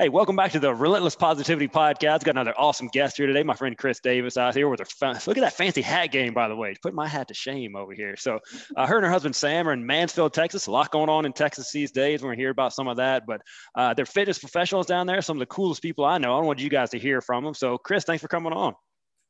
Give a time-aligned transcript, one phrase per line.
[0.00, 2.24] Hey, welcome back to the Relentless Positivity Podcast.
[2.24, 4.86] Got another awesome guest here today, my friend Chris Davis out here with her.
[5.26, 6.74] Look at that fancy hat game, by the way.
[6.82, 8.16] Put my hat to shame over here.
[8.16, 8.38] So,
[8.78, 10.68] uh, her and her husband Sam are in Mansfield, Texas.
[10.68, 12.22] A lot going on in Texas these days.
[12.22, 13.42] We're going to hear about some of that, but
[13.74, 15.20] uh, they're fitness professionals down there.
[15.20, 16.34] Some of the coolest people I know.
[16.34, 17.52] I want you guys to hear from them.
[17.52, 18.72] So, Chris, thanks for coming on.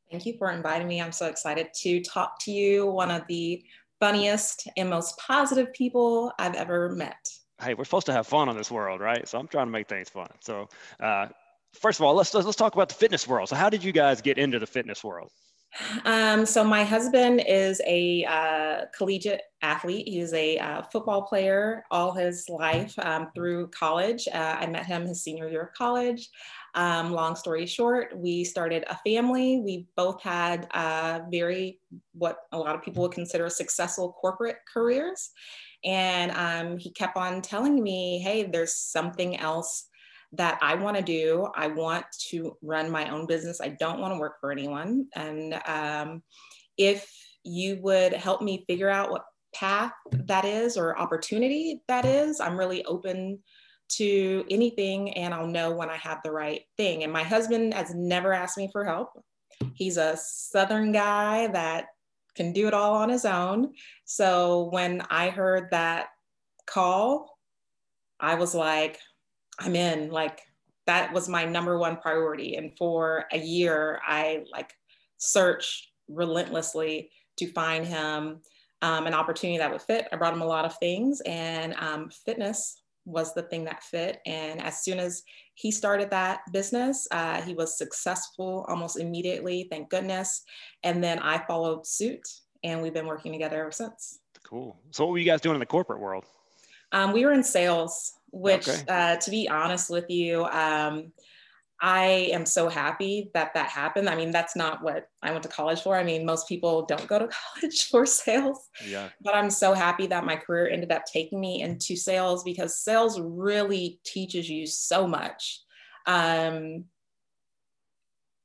[0.09, 1.02] Thank you for inviting me.
[1.02, 2.87] I'm so excited to talk to you.
[2.87, 3.60] One of the
[3.98, 7.18] funniest and most positive people I've ever met
[7.62, 9.27] hey, we're supposed to have fun on this world, right?
[9.28, 10.28] So I'm trying to make things fun.
[10.41, 10.69] So
[11.00, 11.27] uh,
[11.78, 13.48] first of all, let's, let's talk about the fitness world.
[13.48, 15.30] So how did you guys get into the fitness world?
[16.05, 20.09] Um, so my husband is a uh, collegiate athlete.
[20.09, 24.27] He's a uh, football player all his life um, through college.
[24.33, 26.28] Uh, I met him his senior year of college.
[26.74, 29.61] Um, long story short, we started a family.
[29.61, 31.80] We both had uh, very
[32.14, 35.31] what a lot of people would consider successful corporate careers.
[35.84, 39.87] And um, he kept on telling me, hey, there's something else
[40.33, 41.48] that I want to do.
[41.56, 43.61] I want to run my own business.
[43.61, 45.06] I don't want to work for anyone.
[45.14, 46.22] And um,
[46.77, 47.11] if
[47.45, 52.59] you would help me figure out what path that is or opportunity that is, I'm
[52.59, 53.41] really open
[53.91, 57.03] to anything and I'll know when I have the right thing.
[57.03, 59.11] And my husband has never asked me for help.
[59.75, 61.87] He's a Southern guy that
[62.34, 63.75] can do it all on his own.
[64.05, 66.09] So when I heard that
[66.67, 67.39] call,
[68.19, 68.98] I was like,
[69.59, 70.11] I'm in.
[70.11, 70.41] Like
[70.87, 72.56] that was my number one priority.
[72.56, 74.72] And for a year, I like
[75.19, 78.41] searched relentlessly to find him
[78.83, 80.09] um, an opportunity that would fit.
[80.12, 84.20] I brought him a lot of things, and um, fitness was the thing that fit.
[84.27, 85.23] And as soon as
[85.55, 90.43] he started that business, uh, he was successful almost immediately, thank goodness.
[90.83, 92.27] And then I followed suit,
[92.62, 94.21] and we've been working together ever since.
[94.45, 94.77] Cool.
[94.91, 96.25] So, what were you guys doing in the corporate world?
[96.93, 98.83] Um, we were in sales, which, okay.
[98.89, 101.12] uh, to be honest with you, um,
[101.80, 104.08] I am so happy that that happened.
[104.08, 105.96] I mean, that's not what I went to college for.
[105.96, 108.68] I mean, most people don't go to college for sales.
[108.86, 109.08] Yeah.
[109.22, 113.18] But I'm so happy that my career ended up taking me into sales because sales
[113.18, 115.62] really teaches you so much.
[116.06, 116.84] Um,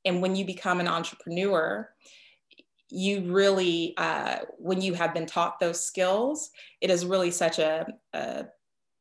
[0.06, 1.90] and when you become an entrepreneur,
[2.88, 7.86] you really, uh, when you have been taught those skills, it is really such a,
[8.14, 8.46] a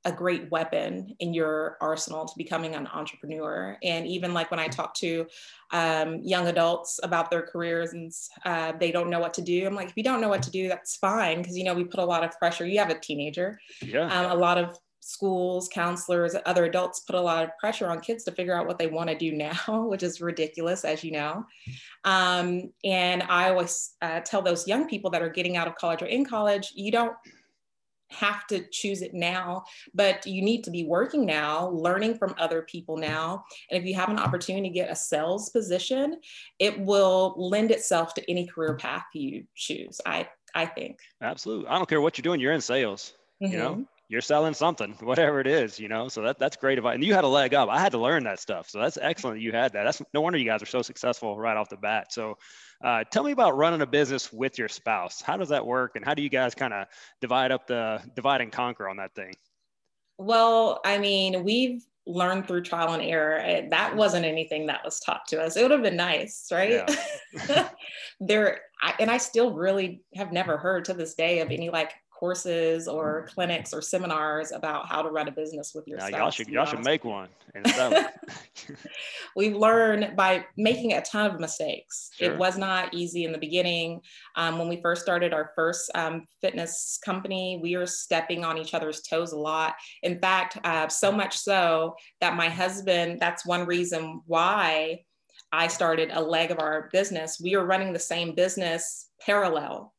[0.05, 3.77] a great weapon in your arsenal to becoming an entrepreneur.
[3.83, 5.25] And even like when I talk to
[5.71, 8.13] um, young adults about their careers and
[8.45, 10.51] uh, they don't know what to do, I'm like, if you don't know what to
[10.51, 11.43] do, that's fine.
[11.43, 12.65] Cause you know, we put a lot of pressure.
[12.65, 13.59] You have a teenager.
[13.81, 14.07] Yeah.
[14.07, 18.23] Um, a lot of schools, counselors, other adults put a lot of pressure on kids
[18.23, 21.45] to figure out what they want to do now, which is ridiculous, as you know.
[22.03, 26.01] Um, and I always uh, tell those young people that are getting out of college
[26.01, 27.13] or in college, you don't
[28.15, 32.61] have to choose it now, but you need to be working now, learning from other
[32.63, 33.43] people now.
[33.69, 36.19] And if you have an opportunity to get a sales position,
[36.59, 39.99] it will lend itself to any career path you choose.
[40.05, 40.99] I I think.
[41.21, 41.67] Absolutely.
[41.67, 43.13] I don't care what you're doing, you're in sales.
[43.41, 43.53] Mm-hmm.
[43.53, 46.07] You know, mm-hmm you're selling something, whatever it is, you know.
[46.07, 46.95] So that that's great advice.
[46.95, 47.69] And you had a leg up.
[47.69, 48.69] I had to learn that stuff.
[48.69, 49.37] So that's excellent.
[49.37, 49.83] That you had that.
[49.83, 52.11] That's no wonder you guys are so successful right off the bat.
[52.11, 52.37] So
[52.83, 55.21] uh, tell me about running a business with your spouse.
[55.21, 55.95] How does that work?
[55.95, 56.87] And how do you guys kind of
[57.21, 59.33] divide up the divide and conquer on that thing?
[60.17, 63.67] Well, I mean, we've learned through trial and error.
[63.69, 65.57] That wasn't anything that was taught to us.
[65.57, 66.83] It would have been nice, right?
[67.47, 67.69] Yeah.
[68.19, 71.93] there, I, and I still really have never heard to this day of any like
[72.25, 73.33] courses or mm-hmm.
[73.35, 76.19] clinics or seminars about how to run a business with your now, spouse.
[76.19, 77.29] Y'all should, y'all should make one.
[79.35, 82.09] We've learned by making a ton of mistakes.
[82.15, 82.33] Sure.
[82.33, 84.01] It was not easy in the beginning.
[84.35, 88.73] Um, when we first started our first um, fitness company, we were stepping on each
[88.73, 89.75] other's toes a lot.
[90.01, 95.01] In fact, uh, so much so that my husband, that's one reason why
[95.51, 97.39] I started a leg of our business.
[97.39, 99.93] We were running the same business parallel.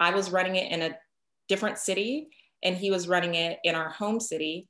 [0.00, 0.96] I was running it in a
[1.48, 2.28] different city
[2.62, 4.68] and he was running it in our home city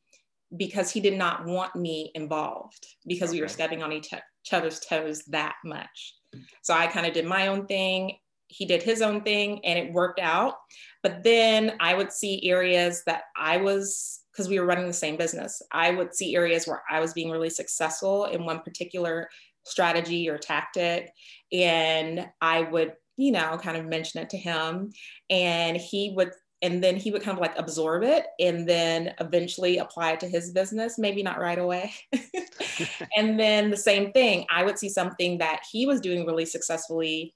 [0.57, 3.39] because he did not want me involved because okay.
[3.39, 4.11] we were stepping on each
[4.53, 6.15] other's toes that much.
[6.63, 8.17] So I kind of did my own thing.
[8.49, 10.55] He did his own thing and it worked out.
[11.03, 15.17] But then I would see areas that I was, because we were running the same
[15.17, 19.29] business, I would see areas where I was being really successful in one particular
[19.65, 21.11] strategy or tactic.
[21.51, 24.93] And I would, you know, kind of mention it to him.
[25.31, 26.33] And he would
[26.63, 30.29] and then he would kind of like absorb it and then eventually apply it to
[30.29, 31.93] his business maybe not right away
[33.17, 37.35] and then the same thing i would see something that he was doing really successfully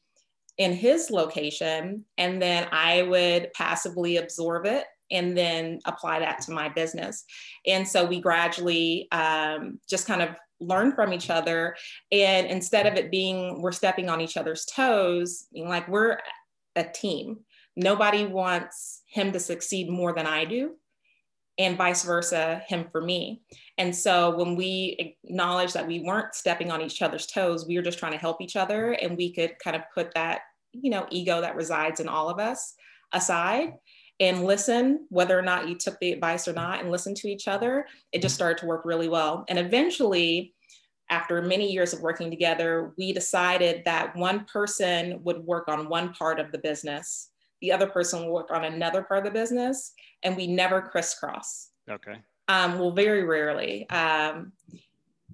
[0.58, 6.50] in his location and then i would passively absorb it and then apply that to
[6.50, 7.24] my business
[7.66, 10.30] and so we gradually um, just kind of
[10.60, 11.76] learn from each other.
[12.12, 16.18] And instead of it being we're stepping on each other's toes, like we're
[16.76, 17.38] a team.
[17.76, 20.76] Nobody wants him to succeed more than I do,
[21.58, 23.42] and vice versa, him for me.
[23.78, 27.82] And so when we acknowledge that we weren't stepping on each other's toes, we were
[27.82, 30.42] just trying to help each other, and we could kind of put that,
[30.72, 32.74] you know, ego that resides in all of us
[33.12, 33.72] aside
[34.20, 37.48] and listen, whether or not you took the advice or not, and listen to each
[37.48, 39.44] other, it just started to work really well.
[39.48, 40.54] And eventually,
[41.10, 46.12] after many years of working together, we decided that one person would work on one
[46.12, 47.30] part of the business,
[47.60, 49.92] the other person will work on another part of the business,
[50.22, 51.70] and we never crisscross.
[51.90, 52.16] Okay.
[52.48, 53.88] Um, well, very rarely.
[53.90, 54.52] Um,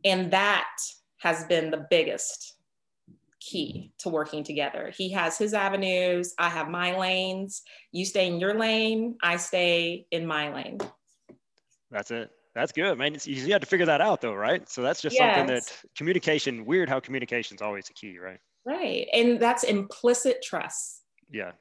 [0.04, 0.70] and that
[1.18, 2.56] has been the biggest
[3.40, 4.92] key to working together.
[4.96, 7.62] He has his avenues, I have my lanes.
[7.90, 10.78] You stay in your lane, I stay in my lane.
[11.90, 12.30] That's it.
[12.54, 13.14] That's good, man.
[13.14, 14.68] It's, you had to figure that out though, right?
[14.68, 15.36] So that's just yes.
[15.36, 18.38] something that communication, weird how communication is always a key, right?
[18.64, 19.08] Right.
[19.12, 21.02] And that's implicit trust.
[21.30, 21.52] Yeah.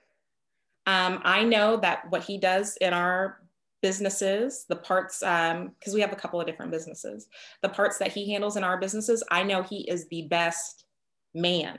[0.87, 3.41] Um, I know that what he does in our
[3.81, 7.27] businesses, the parts, because um, we have a couple of different businesses,
[7.61, 10.85] the parts that he handles in our businesses, I know he is the best
[11.33, 11.77] man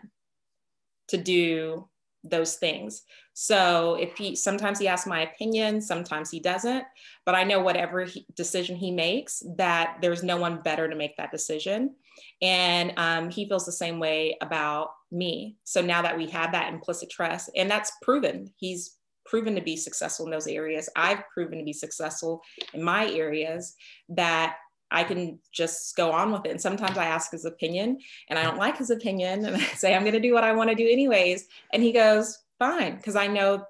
[1.09, 1.89] to do
[2.25, 3.03] those things.
[3.35, 6.85] So if he sometimes he asks my opinion, sometimes he doesn't,
[7.25, 11.17] but I know whatever he, decision he makes, that there's no one better to make
[11.17, 11.95] that decision.
[12.41, 15.57] And um, he feels the same way about me.
[15.65, 19.77] So now that we have that implicit trust, and that's proven, he's proven to be
[19.77, 20.89] successful in those areas.
[20.97, 22.43] I've proven to be successful
[22.75, 23.75] in my areas
[24.09, 24.57] that
[24.91, 26.51] I can just go on with it.
[26.51, 27.99] And sometimes I ask his opinion
[28.29, 29.45] and I don't like his opinion.
[29.45, 31.47] And I say, I'm going to do what I want to do anyways.
[31.73, 32.97] And he goes, fine.
[32.97, 33.65] Because I know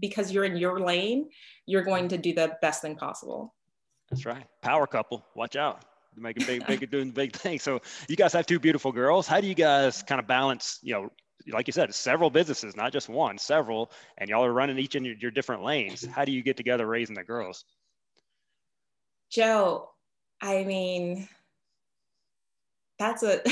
[0.00, 1.28] because you're in your lane,
[1.66, 3.54] you're going to do the best thing possible.
[4.10, 4.44] That's right.
[4.62, 5.24] Power couple.
[5.34, 5.84] Watch out.
[6.16, 7.62] Making big, big, doing big things.
[7.62, 9.26] So you guys have two beautiful girls.
[9.26, 11.10] How do you guys kind of balance, you know,
[11.48, 15.04] like you said, several businesses, not just one, several, and y'all are running each in
[15.04, 16.04] your, your different lanes.
[16.04, 17.64] How do you get together raising the girls?
[19.30, 19.90] Joe,
[20.40, 21.28] I mean,
[22.98, 23.42] that's a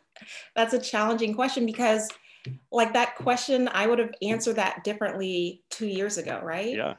[0.56, 2.08] that's a challenging question because
[2.70, 6.74] like that question, I would have answered that differently two years ago, right?
[6.74, 6.94] Yeah.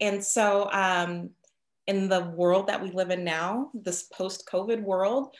[0.00, 1.30] And so um,
[1.86, 5.34] in the world that we live in now, this post-COVID world,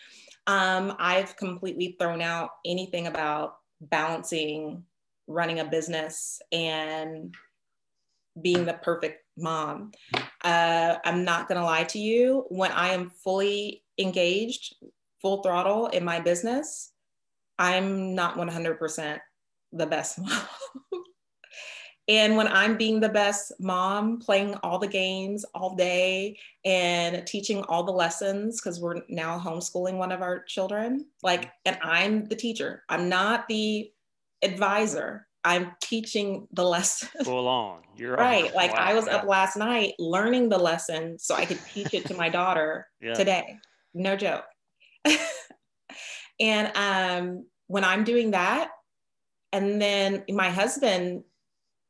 [0.47, 4.85] um, I've completely thrown out anything about balancing
[5.27, 7.35] running a business and
[8.41, 9.93] being the perfect mom.
[10.43, 12.47] Uh, I'm not going to lie to you.
[12.49, 14.75] When I am fully engaged,
[15.21, 16.93] full throttle in my business,
[17.59, 19.19] I'm not 100%
[19.73, 21.05] the best mom.
[22.09, 27.63] And when I'm being the best mom, playing all the games all day and teaching
[27.65, 32.35] all the lessons, because we're now homeschooling one of our children, like, and I'm the
[32.35, 33.91] teacher, I'm not the
[34.43, 35.27] advisor.
[35.45, 37.09] I'm teaching the lesson.
[37.25, 37.83] Full on.
[37.97, 38.55] You're right.
[38.55, 38.79] Like wow.
[38.79, 42.29] I was up last night learning the lesson so I could teach it to my
[42.29, 43.15] daughter yeah.
[43.15, 43.57] today.
[43.93, 44.45] No joke.
[46.41, 48.71] and um, when I'm doing that,
[49.53, 51.25] and then my husband,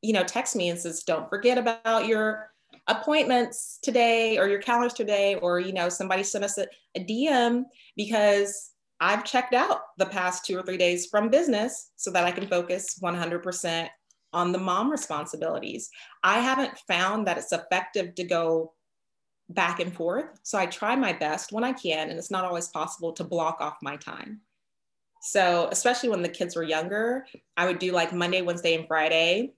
[0.02, 2.50] you know, texts me and says, "Don't forget about your
[2.88, 6.66] appointments today, or your calendars today, or you know, somebody sent us a,
[6.96, 7.64] a DM
[7.96, 12.30] because I've checked out the past two or three days from business so that I
[12.30, 13.88] can focus 100%
[14.32, 15.90] on the mom responsibilities.
[16.22, 18.74] I haven't found that it's effective to go
[19.48, 20.38] back and forth.
[20.44, 23.60] So I try my best when I can, and it's not always possible to block
[23.60, 24.40] off my time.
[25.20, 29.52] So, especially when the kids were younger, I would do like Monday, Wednesday, and Friday,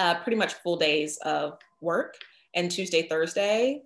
[0.00, 2.16] uh, pretty much full days of work.
[2.54, 3.82] And Tuesday, Thursday,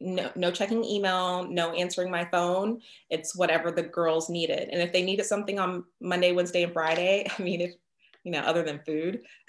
[0.00, 2.80] no, no checking email, no answering my phone.
[3.10, 4.68] It's whatever the girls needed.
[4.70, 7.72] And if they needed something on Monday, Wednesday, and Friday, I mean, if,
[8.22, 9.20] you know, other than food,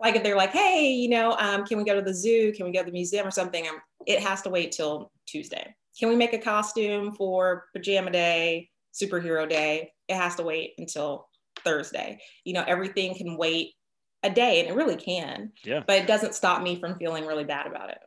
[0.00, 2.52] like if they're like, hey, you know, um, can we go to the zoo?
[2.56, 3.66] Can we go to the museum or something?
[4.06, 5.74] It has to wait till Tuesday.
[5.98, 9.92] Can we make a costume for pajama day, superhero day?
[10.08, 11.28] It has to wait until
[11.64, 12.18] Thursday.
[12.44, 13.74] You know, everything can wait
[14.22, 15.82] a day and it really can yeah.
[15.86, 17.98] but it doesn't stop me from feeling really bad about it.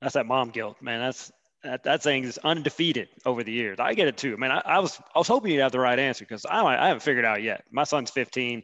[0.00, 1.00] That's that mom guilt man.
[1.00, 3.80] That's that, that thing is undefeated over the years.
[3.80, 4.36] I get it too.
[4.36, 6.88] Man I, I was i was hoping you'd have the right answer because I, I
[6.88, 7.64] haven't figured out yet.
[7.70, 8.62] My son's 15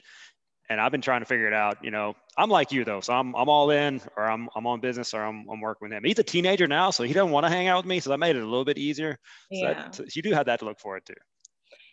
[0.68, 1.78] and i've been trying to figure it out.
[1.82, 4.80] You know i'm like you though so i'm, I'm all in or i'm, I'm on
[4.80, 6.04] business or I'm, I'm working with him.
[6.04, 8.18] He's a teenager now so he doesn't want to hang out with me so that
[8.18, 9.18] made it a little bit easier.
[9.50, 9.72] So, yeah.
[9.74, 11.14] That, so you do have that to look forward to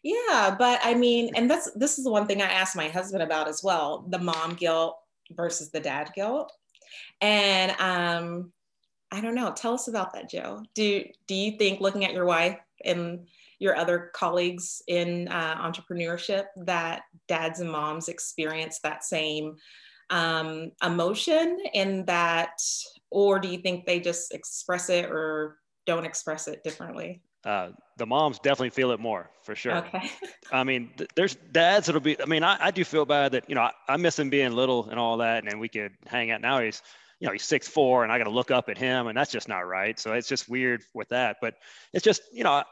[0.04, 3.24] yeah, but I mean, and that's this is the one thing I asked my husband
[3.24, 4.98] about as well: the mom guilt
[5.32, 6.51] versus the dad guilt.
[7.22, 8.51] And um,
[9.12, 9.51] I don't know.
[9.54, 10.63] Tell us about that, Joe.
[10.75, 13.27] Do do you think looking at your wife and
[13.60, 19.56] your other colleagues in uh, entrepreneurship that dads and moms experience that same
[20.10, 22.62] um, emotion in that,
[23.10, 27.22] or do you think they just express it or don't express it differently?
[27.44, 29.77] Uh, the moms definitely feel it more for sure.
[29.77, 30.10] Okay.
[30.51, 32.22] I mean, th- there's dads that'll be.
[32.22, 34.51] I mean, I, I do feel bad that you know I, I miss him being
[34.51, 36.41] little and all that, and then we could hang out.
[36.41, 36.82] Now he's
[37.20, 39.32] you know he's six four, and I got to look up at him, and that's
[39.32, 40.00] just not right.
[40.00, 41.38] So it's just weird with that.
[41.41, 41.56] But
[41.94, 42.63] it's just you know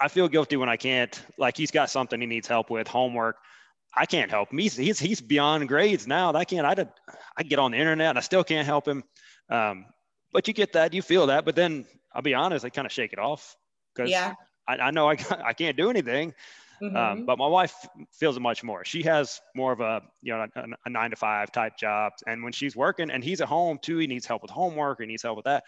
[0.00, 1.18] I feel guilty when I can't.
[1.38, 3.36] Like he's got something he needs help with, homework.
[3.94, 4.58] I can't help him.
[4.58, 6.32] He's he's, he's beyond grades now.
[6.34, 6.66] I can't.
[6.66, 6.88] I did.
[7.36, 9.04] I get on the internet and I still can't help him.
[9.48, 9.86] Um,
[10.32, 11.44] but you get that, you feel that.
[11.44, 13.56] But then I'll be honest, I kind of shake it off
[13.96, 14.34] because yeah.
[14.68, 16.34] I, I, know I, I can't do anything.
[16.82, 16.96] Um, mm-hmm.
[16.96, 17.74] Um, but my wife
[18.12, 18.84] feels it much more.
[18.84, 22.42] She has more of a you know a, a, nine to five type job, and
[22.42, 25.22] when she's working and he's at home too, he needs help with homework, he needs
[25.22, 25.64] help with that.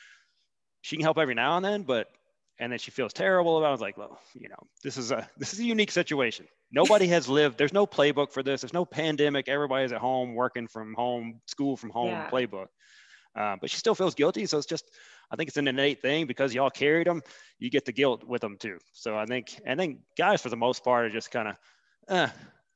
[0.82, 2.08] She can help every now and then, but
[2.58, 3.68] and then she feels terrible about it.
[3.68, 6.46] I was like, well, you know, this is a this is a unique situation.
[6.70, 7.56] Nobody has lived.
[7.56, 8.60] There's no playbook for this.
[8.60, 9.48] There's no pandemic.
[9.48, 12.28] Everybody's at home, working from home, school from home, yeah.
[12.28, 12.66] playbook.
[13.36, 14.46] Uh, but she still feels guilty.
[14.46, 14.84] So it's just,
[15.30, 17.22] I think it's an innate thing because y'all carried them.
[17.58, 18.78] You get the guilt with them too.
[18.92, 21.56] So I think, and then guys for the most part are just kind of,
[22.08, 22.28] eh,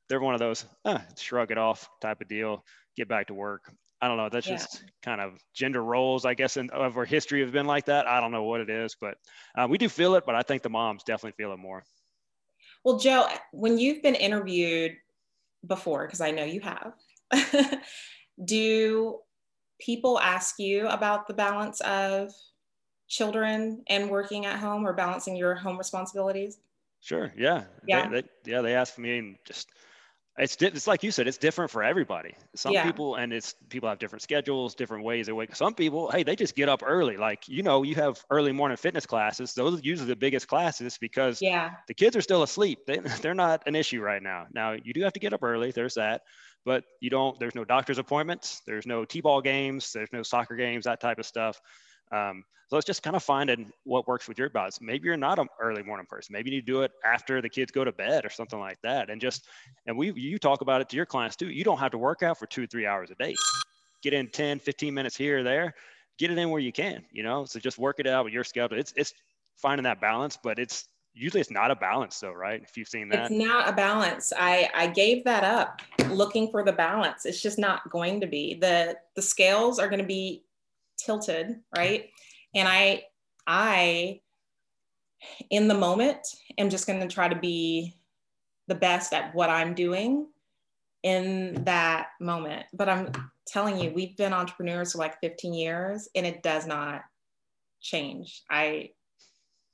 [0.07, 2.63] they're one of those eh, shrug it off type of deal.
[2.95, 3.71] Get back to work.
[4.03, 4.29] I don't know.
[4.29, 4.57] That's yeah.
[4.57, 8.05] just kind of gender roles, I guess, in, of our history have been like that.
[8.05, 9.15] I don't know what it is, but
[9.57, 10.25] uh, we do feel it.
[10.25, 11.83] But I think the moms definitely feel it more.
[12.83, 14.97] Well, Joe, when you've been interviewed
[15.65, 16.93] before, because I know you have,
[18.43, 19.19] do
[19.83, 22.31] people ask you about the balance of
[23.07, 26.59] children and working at home or balancing your home responsibilities?
[27.01, 27.33] Sure.
[27.37, 27.65] Yeah.
[27.85, 28.07] Yeah.
[28.07, 28.61] They, they, yeah.
[28.61, 29.69] They ask me and just
[30.37, 32.33] it's it's like you said it's different for everybody.
[32.55, 32.83] Some yeah.
[32.83, 35.55] people and it's people have different schedules different ways they wake up.
[35.55, 37.17] some people hey they just get up early.
[37.17, 39.53] Like you know you have early morning fitness classes.
[39.53, 41.71] Those are usually the biggest classes because yeah.
[41.87, 42.79] the kids are still asleep.
[42.87, 44.47] They, they're not an issue right now.
[44.51, 45.71] Now you do have to get up early.
[45.71, 46.21] There's that.
[46.65, 48.61] But you don't there's no doctor's appointments.
[48.65, 49.91] There's no t-ball games.
[49.93, 51.61] There's no soccer games that type of stuff
[52.11, 52.43] um,
[52.73, 54.73] so it's just kind of finding what works with your body.
[54.81, 56.33] Maybe you're not an early morning person.
[56.33, 59.11] Maybe you do it after the kids go to bed or something like that.
[59.11, 59.47] And just,
[59.85, 61.49] and we, you talk about it to your clients too.
[61.49, 63.35] You don't have to work out for two, or three hours a day.
[64.01, 65.75] Get in 10, 15 minutes here or there,
[66.17, 67.45] get it in where you can, you know?
[67.45, 68.79] So just work it out with your schedule.
[68.79, 69.13] It's, it's
[69.55, 72.61] finding that balance, but it's usually it's not a balance though, right?
[72.63, 73.31] If you've seen that.
[73.31, 74.33] It's not a balance.
[74.35, 77.27] I, I gave that up looking for the balance.
[77.27, 80.43] It's just not going to be the, the scales are going to be
[80.97, 82.09] tilted, right?
[82.55, 83.03] And I,
[83.47, 84.21] I,
[85.49, 86.19] in the moment,
[86.57, 87.95] am just going to try to be
[88.67, 90.27] the best at what I'm doing
[91.03, 92.65] in that moment.
[92.73, 93.11] But I'm
[93.45, 97.01] telling you, we've been entrepreneurs for like 15 years and it does not
[97.81, 98.43] change.
[98.49, 98.91] I,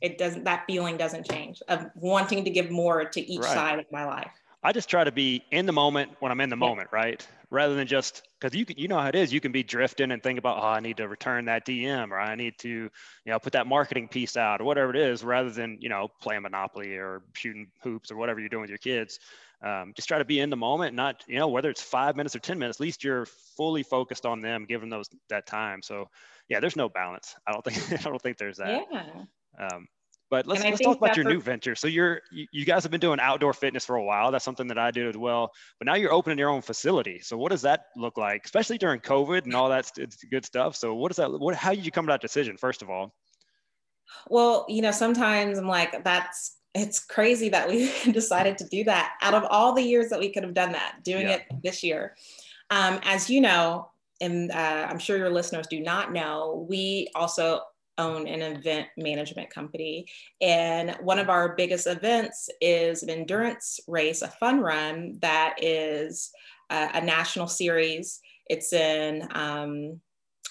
[0.02, 3.54] it doesn't, that feeling doesn't change of wanting to give more to each right.
[3.54, 4.32] side of my life.
[4.62, 6.68] I just try to be in the moment when I'm in the yeah.
[6.68, 7.26] moment, right?
[7.50, 9.32] Rather than just because you can, you know how it is.
[9.32, 12.20] You can be drifting and think about, oh, I need to return that DM or
[12.20, 12.92] I need to, you
[13.26, 16.42] know, put that marketing piece out or whatever it is, rather than you know playing
[16.42, 19.20] Monopoly or shooting hoops or whatever you're doing with your kids.
[19.62, 22.36] Um, just try to be in the moment, not you know whether it's five minutes
[22.36, 22.78] or ten minutes.
[22.78, 23.26] At least you're
[23.58, 25.82] fully focused on them, giving those that time.
[25.82, 26.10] So
[26.50, 27.36] yeah, there's no balance.
[27.48, 28.86] I don't think I don't think there's that.
[28.92, 29.04] Yeah.
[29.60, 29.88] Um,
[30.30, 31.76] but let's, let's talk about your new venture.
[31.76, 34.32] So you're you, you guys have been doing outdoor fitness for a while.
[34.32, 35.52] That's something that I do as well.
[35.80, 37.20] But now you're opening your own facility.
[37.20, 39.92] So what does that look like, especially during COVID and all that
[40.30, 40.76] good stuff?
[40.76, 41.32] So what is that?
[41.32, 42.58] What how did you come to that decision?
[42.58, 43.14] First of all.
[44.30, 49.16] Well, you know, sometimes I'm like, that's it's crazy that we decided to do that.
[49.22, 51.36] Out of all the years that we could have done that, doing yeah.
[51.36, 52.16] it this year.
[52.70, 53.90] Um, as you know,
[54.22, 57.62] and uh, I'm sure your listeners do not know, we also
[58.00, 60.08] own an event management company.
[60.42, 66.32] And one of our biggest events is an endurance race, a fun run that is
[66.72, 68.20] a, a national series.
[68.48, 70.00] It's in um,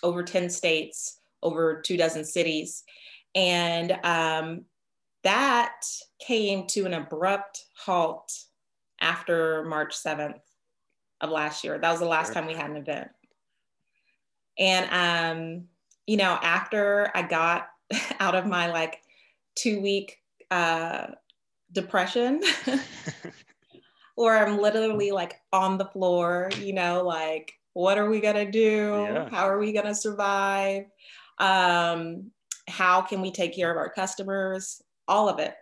[0.02, 2.84] over 10 states, over two dozen cities.
[3.34, 4.64] And um,
[5.24, 5.82] that
[6.24, 8.32] came to an abrupt halt
[9.00, 10.40] after March 7th
[11.20, 11.78] of last year.
[11.78, 13.08] That was the last time we had an event.
[14.58, 15.64] And um,
[16.08, 17.68] you know, after I got
[18.18, 19.02] out of my like
[19.54, 20.16] two week
[20.50, 21.08] uh,
[21.70, 22.42] depression,
[24.16, 29.06] or I'm literally like on the floor, you know, like, what are we gonna do?
[29.06, 29.28] Yeah.
[29.28, 30.86] How are we gonna survive?
[31.38, 32.30] Um,
[32.68, 34.82] how can we take care of our customers?
[35.06, 35.54] All of it.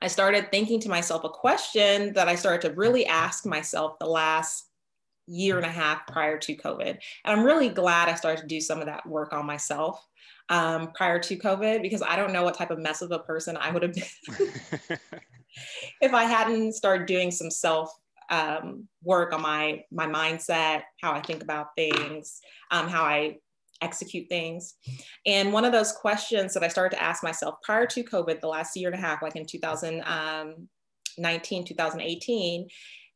[0.00, 4.06] I started thinking to myself a question that I started to really ask myself the
[4.06, 4.67] last
[5.28, 6.88] year and a half prior to COVID.
[6.88, 10.06] And I'm really glad I started to do some of that work on myself
[10.48, 13.56] um, prior to COVID because I don't know what type of mess of a person
[13.56, 14.88] I would have been
[16.00, 17.92] if I hadn't started doing some self
[18.30, 23.38] um, work on my my mindset, how I think about things, um, how I
[23.80, 24.74] execute things.
[25.24, 28.48] And one of those questions that I started to ask myself prior to COVID, the
[28.48, 32.68] last year and a half, like in 2019, 2018,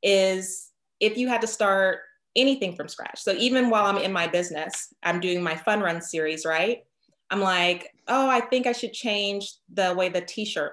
[0.02, 0.71] is
[1.02, 1.98] if you had to start
[2.36, 3.20] anything from scratch.
[3.20, 6.84] So even while I'm in my business, I'm doing my fun run series, right?
[7.30, 10.72] I'm like, oh, I think I should change the way the t-shirt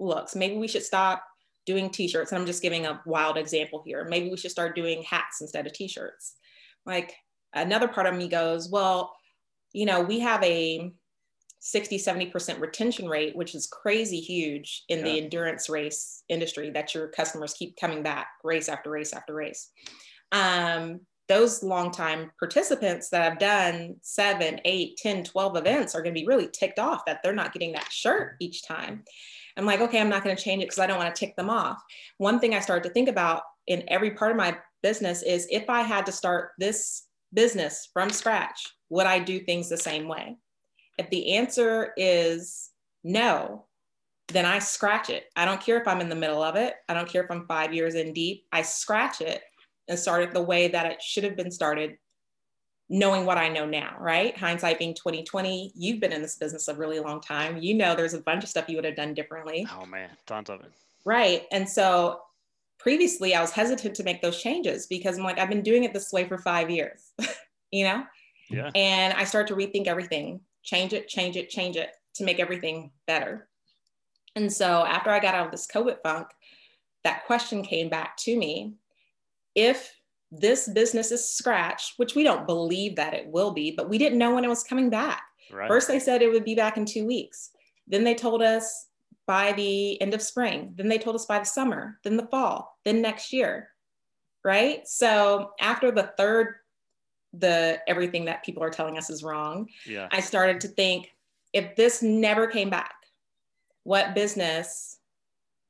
[0.00, 0.34] looks.
[0.34, 1.22] Maybe we should stop
[1.66, 2.32] doing t-shirts.
[2.32, 4.04] And I'm just giving a wild example here.
[4.08, 6.34] Maybe we should start doing hats instead of t-shirts.
[6.86, 7.14] Like
[7.52, 9.14] another part of me goes, well,
[9.72, 10.90] you know, we have a
[11.66, 15.04] 60, 70% retention rate, which is crazy huge in yeah.
[15.04, 19.70] the endurance race industry that your customers keep coming back race after race after race.
[20.30, 26.20] Um, those longtime participants that have done seven, eight, 10, 12 events are going to
[26.20, 29.02] be really ticked off that they're not getting that shirt each time.
[29.56, 31.34] I'm like, okay, I'm not going to change it because I don't want to tick
[31.34, 31.82] them off.
[32.18, 35.68] One thing I started to think about in every part of my business is if
[35.68, 40.36] I had to start this business from scratch, would I do things the same way?
[40.98, 42.70] If the answer is
[43.04, 43.66] no,
[44.28, 45.26] then I scratch it.
[45.36, 46.74] I don't care if I'm in the middle of it.
[46.88, 48.46] I don't care if I'm five years in deep.
[48.52, 49.42] I scratch it
[49.88, 51.96] and start it the way that it should have been started,
[52.88, 54.36] knowing what I know now, right?
[54.36, 57.58] Hindsight being 2020, you've been in this business a really long time.
[57.58, 59.66] You know there's a bunch of stuff you would have done differently.
[59.72, 60.72] Oh man, tons of it.
[61.04, 61.44] Right.
[61.52, 62.20] And so
[62.78, 65.92] previously I was hesitant to make those changes because I'm like, I've been doing it
[65.92, 67.12] this way for five years,
[67.70, 68.04] you know?
[68.50, 68.70] Yeah.
[68.74, 72.90] And I start to rethink everything, change it, change it, change it to make everything
[73.06, 73.48] better.
[74.34, 76.26] And so after I got out of this COVID funk,
[77.04, 78.74] that question came back to me.
[79.54, 79.94] If
[80.30, 84.18] this business is scratched, which we don't believe that it will be, but we didn't
[84.18, 85.22] know when it was coming back.
[85.50, 85.68] Right.
[85.68, 87.50] First, they said it would be back in two weeks.
[87.86, 88.88] Then they told us
[89.26, 90.74] by the end of spring.
[90.76, 93.68] Then they told us by the summer, then the fall, then next year.
[94.44, 94.86] Right.
[94.86, 96.56] So after the third
[97.32, 99.68] the everything that people are telling us is wrong.
[99.86, 100.08] Yeah.
[100.10, 101.12] I started to think
[101.52, 102.94] if this never came back,
[103.84, 104.98] what business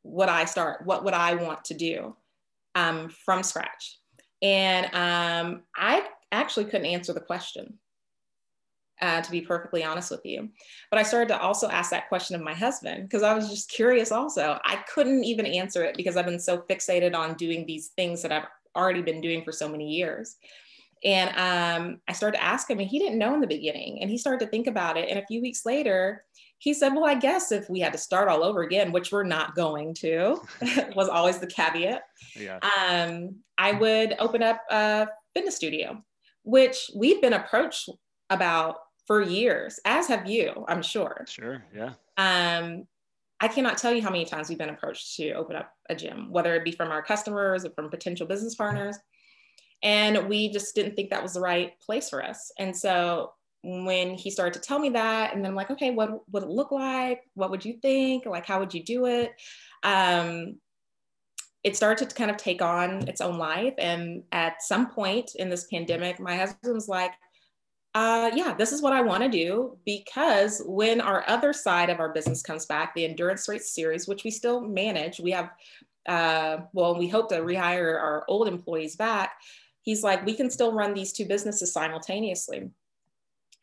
[0.03, 0.85] would I start?
[0.87, 2.17] What would I want to do
[2.75, 3.99] um, from scratch?
[4.43, 7.79] And um, I actually couldn't answer the question,
[9.01, 10.49] uh, to be perfectly honest with you.
[10.91, 13.71] But I started to also ask that question of my husband because I was just
[13.71, 14.59] curious also.
[14.65, 18.33] I couldn't even answer it because I've been so fixated on doing these things that
[18.33, 20.37] I've already been doing for so many years.
[21.05, 24.01] And um, I started to ask him, and he didn't know in the beginning.
[24.01, 25.09] And he started to think about it.
[25.09, 26.25] And a few weeks later,
[26.59, 29.23] he said, Well, I guess if we had to start all over again, which we're
[29.23, 30.41] not going to,
[30.97, 32.03] was always the caveat.
[32.35, 32.59] Yeah.
[32.81, 36.03] Um, I would open up a fitness studio,
[36.45, 37.91] which we've been approached
[38.31, 41.25] about for years, as have you, I'm sure.
[41.29, 41.63] Sure.
[41.75, 41.93] Yeah.
[42.17, 42.87] Um,
[43.41, 46.31] I cannot tell you how many times we've been approached to open up a gym,
[46.31, 48.97] whether it be from our customers or from potential business partners.
[49.83, 52.51] And we just didn't think that was the right place for us.
[52.59, 56.21] And so when he started to tell me that, and then I'm like, okay, what
[56.31, 57.23] would it look like?
[57.35, 58.27] What would you think?
[58.27, 59.33] Like, how would you do it?
[59.83, 60.57] Um,
[61.65, 63.75] it started to kind of take on its own life.
[63.79, 67.11] And at some point in this pandemic, my husband was like,
[67.97, 71.99] uh, yeah, this is what I want to do because when our other side of
[71.99, 75.51] our business comes back, the endurance race series, which we still manage, we have,
[76.07, 79.33] uh, well, we hope to rehire our old employees back
[79.87, 82.69] he's like, we can still run these two businesses simultaneously.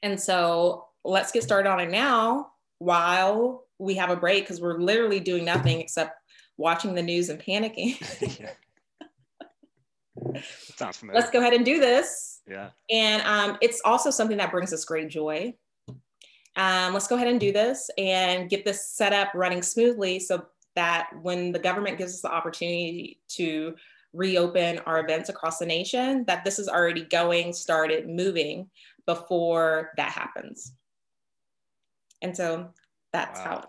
[0.01, 4.79] And so let's get started on it now while we have a break because we're
[4.79, 6.17] literally doing nothing except
[6.57, 7.97] watching the news and panicking.
[10.75, 11.19] Sounds familiar.
[11.19, 12.41] Let's go ahead and do this.
[12.47, 12.69] Yeah.
[12.89, 15.53] And um, it's also something that brings us great joy.
[16.55, 20.45] Um, let's go ahead and do this and get this set up running smoothly so
[20.75, 23.75] that when the government gives us the opportunity to
[24.13, 28.69] reopen our events across the nation, that this is already going, started moving
[29.06, 30.73] before that happens.
[32.21, 32.69] And so
[33.12, 33.45] that's wow.
[33.45, 33.65] how it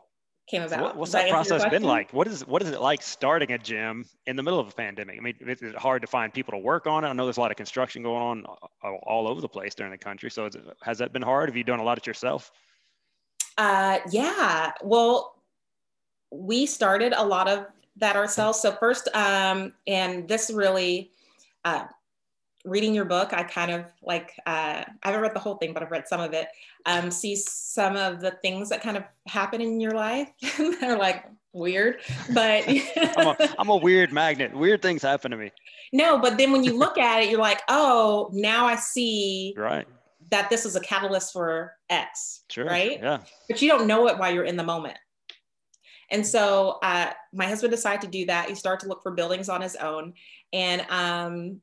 [0.49, 0.81] came about.
[0.81, 2.13] What, what's that, that process been like?
[2.13, 5.19] What is what is it like starting a gym in the middle of a pandemic?
[5.19, 7.09] I mean, is it hard to find people to work on it?
[7.09, 8.45] I know there's a lot of construction going on
[8.83, 10.31] all over the place during the country.
[10.31, 11.49] So it, has that been hard?
[11.49, 12.53] Have you done a lot of yourself?
[13.57, 14.73] Uh, yeah.
[14.83, 15.43] Well,
[16.31, 18.61] we started a lot of that ourselves.
[18.61, 21.11] So first, um, and this really,
[21.65, 21.85] uh,
[22.65, 25.83] reading your book, I kind of like, uh, I haven't read the whole thing, but
[25.83, 26.49] I've read some of it,
[26.87, 30.31] um, see some of the things that kind of happen in your life.
[30.81, 32.01] They're like, weird,
[32.33, 32.65] but
[33.17, 34.55] I'm, a, I'm a weird magnet.
[34.55, 35.53] Weird things happen to me.
[35.93, 39.87] No, but then when you look at it, you're like, oh, now I see right
[40.31, 42.43] that this is a catalyst for X.
[42.51, 42.65] Sure.
[42.65, 42.99] Right.
[43.01, 43.21] Yeah.
[43.49, 44.97] But you don't know it while you're in the moment.
[46.15, 48.49] And so uh, my husband decided to do that.
[48.49, 50.13] He started to look for buildings on his own.
[50.53, 51.61] And um,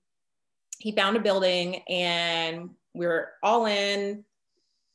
[0.78, 4.26] he found a building and we we're all in.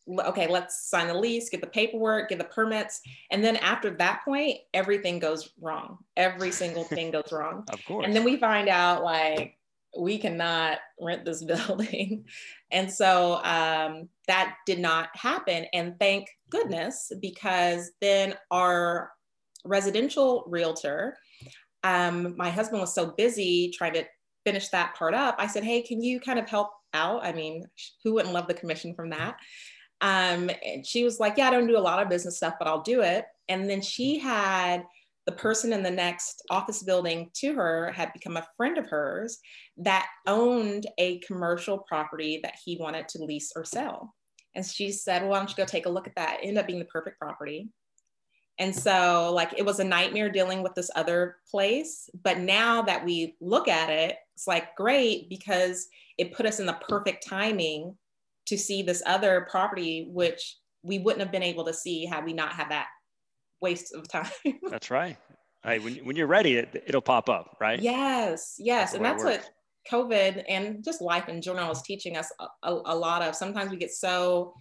[0.07, 3.01] Okay, let's sign the lease, get the paperwork, get the permits.
[3.31, 5.99] And then after that point, everything goes wrong.
[6.19, 7.65] Every single thing goes wrong.
[7.73, 8.05] Of course.
[8.05, 9.57] And then we find out like
[9.99, 12.27] we cannot rent this building.
[12.71, 15.65] and so um, that did not happen.
[15.73, 19.13] And thank goodness, because then our
[19.67, 21.17] residential realtor,
[21.85, 24.05] um, my husband was so busy trying to
[24.45, 25.37] finish that part up.
[25.39, 27.25] I said, Hey, can you kind of help out?
[27.25, 27.65] I mean,
[28.03, 29.37] who wouldn't love the commission from that?
[30.01, 32.69] Um, and she was like, Yeah, I don't do a lot of business stuff, but
[32.69, 33.25] I'll do it.
[33.49, 34.85] And then she had
[35.27, 39.39] the person in the next office building to her had become a friend of hers
[39.79, 44.15] that owned a commercial property that he wanted to lease or sell.
[44.55, 46.39] And she said, well, Why don't you go take a look at that?
[46.43, 47.69] Ended up being the perfect property.
[48.59, 52.09] And so, like, it was a nightmare dealing with this other place.
[52.23, 55.89] But now that we look at it, it's like great because
[56.19, 57.97] it put us in the perfect timing
[58.47, 62.33] to see this other property, which we wouldn't have been able to see had we
[62.33, 62.87] not had that
[63.61, 64.31] waste of time.
[64.71, 65.17] that's right.
[65.65, 67.81] Hey, when, when you're ready, it, it'll pop up, right?
[67.81, 68.93] Yes, yes.
[68.93, 69.51] That's and that's what
[69.91, 73.35] COVID and just life in general is teaching us a, a, a lot of.
[73.35, 74.55] Sometimes we get so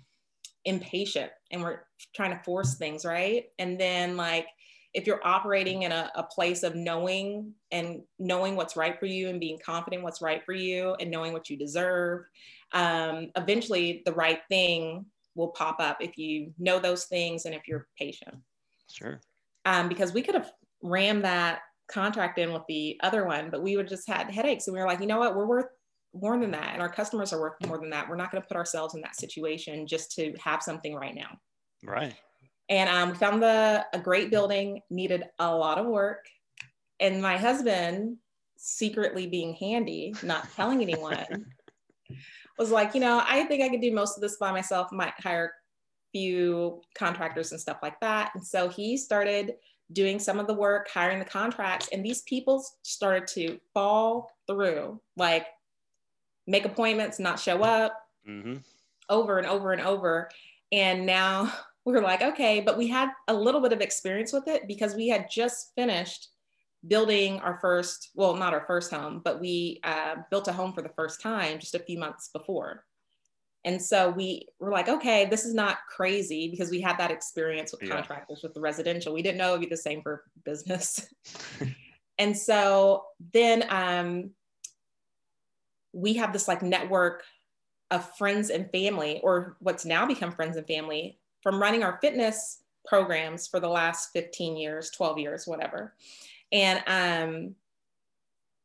[0.65, 1.79] impatient and we're
[2.15, 3.45] trying to force things, right?
[3.59, 4.47] And then like
[4.93, 9.27] if you're operating in a, a, place of knowing and knowing what's right for you
[9.27, 12.25] and being confident what's right for you and knowing what you deserve,
[12.71, 17.67] um, eventually the right thing will pop up if you know those things and if
[17.67, 18.35] you're patient.
[18.89, 19.19] Sure.
[19.65, 20.51] Um, because we could have
[20.81, 24.73] rammed that contract in with the other one, but we would just had headaches and
[24.73, 25.67] we were like, you know what, we're worth
[26.19, 28.47] more than that and our customers are worth more than that we're not going to
[28.47, 31.37] put ourselves in that situation just to have something right now.
[31.83, 32.15] Right.
[32.69, 36.25] And um, we found the a great building needed a lot of work
[36.99, 38.17] and my husband
[38.57, 41.45] secretly being handy not telling anyone
[42.57, 45.13] was like you know i think i could do most of this by myself might
[45.19, 45.49] hire a
[46.17, 48.31] few contractors and stuff like that.
[48.35, 49.55] And so he started
[49.91, 54.99] doing some of the work hiring the contracts and these people started to fall through
[55.17, 55.45] like
[56.47, 58.55] make appointments, not show up mm-hmm.
[59.09, 60.29] over and over and over.
[60.71, 61.51] And now
[61.85, 65.07] we're like, okay, but we had a little bit of experience with it because we
[65.07, 66.29] had just finished
[66.87, 70.81] building our first, well, not our first home, but we uh, built a home for
[70.81, 72.83] the first time just a few months before.
[73.65, 77.71] And so we were like, okay, this is not crazy because we had that experience
[77.71, 77.95] with yeah.
[77.95, 79.11] contractors with the residential.
[79.11, 81.07] We didn't know it'd be the same for business.
[82.19, 84.29] and so then um,
[85.95, 87.23] we have this like network
[87.89, 92.63] of friends and family, or what's now become friends and family from running our fitness
[92.85, 95.95] programs for the last 15 years, 12 years, whatever.
[96.51, 97.55] And um,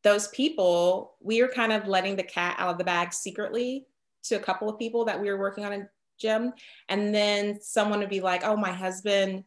[0.03, 3.87] those people, we are kind of letting the cat out of the bag secretly
[4.25, 5.89] to a couple of people that we were working on a
[6.19, 6.53] gym.
[6.89, 9.45] And then someone would be like, oh, my husband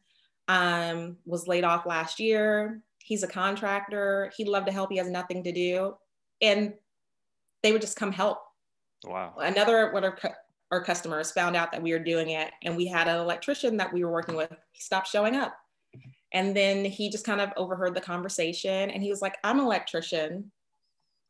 [0.47, 2.81] um, was laid off last year.
[2.99, 4.31] He's a contractor.
[4.37, 4.91] He'd love to help.
[4.91, 5.95] He has nothing to do.
[6.41, 6.73] And
[7.63, 8.39] they would just come help.
[9.05, 9.33] Wow.
[9.39, 10.13] Another one of
[10.71, 13.91] our customers found out that we were doing it, and we had an electrician that
[13.91, 14.51] we were working with.
[14.71, 15.55] He stopped showing up,
[16.33, 19.65] and then he just kind of overheard the conversation, and he was like, "I'm an
[19.65, 20.51] electrician.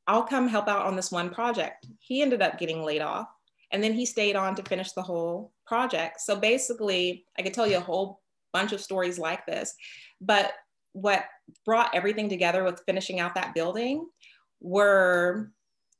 [0.07, 3.27] I'll come help out on this one project." He ended up getting laid off,
[3.71, 6.21] and then he stayed on to finish the whole project.
[6.21, 9.75] So basically, I could tell you a whole bunch of stories like this,
[10.21, 10.53] but
[10.91, 11.25] what
[11.65, 14.07] brought everything together with finishing out that building
[14.61, 15.51] were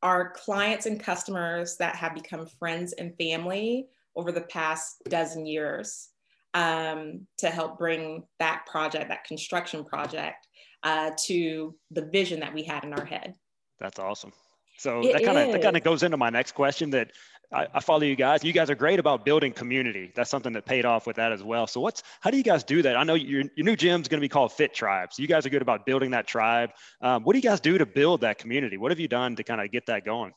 [0.04, 6.10] our clients and customers that have become friends and family over the past dozen years
[6.54, 10.46] um, to help bring that project, that construction project,
[10.84, 13.34] uh, to the vision that we had in our head.
[13.80, 14.34] That's awesome.
[14.78, 17.12] So it that kind of that kind of goes into my next question that
[17.54, 18.44] I, I, follow you guys.
[18.44, 20.12] You guys are great about building community.
[20.16, 21.68] That's something that paid off with that as well.
[21.68, 22.96] So what's how do you guys do that?
[22.96, 25.13] I know your, your new gym is going to be called Fit Tribe.
[25.13, 26.72] So you guys are good about building that tribe.
[27.02, 28.78] Um, what do you guys do to build that community?
[28.78, 30.34] What have you done to kind of get that going?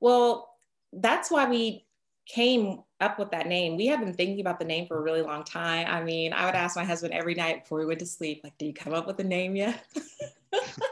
[0.00, 0.48] Well,
[0.92, 1.86] that's why we
[2.26, 3.76] came up with that name.
[3.76, 5.86] We have been thinking about the name for a really long time.
[5.88, 8.56] I mean, I would ask my husband every night before we went to sleep, like,
[8.58, 9.84] "Do you come up with a name yet?"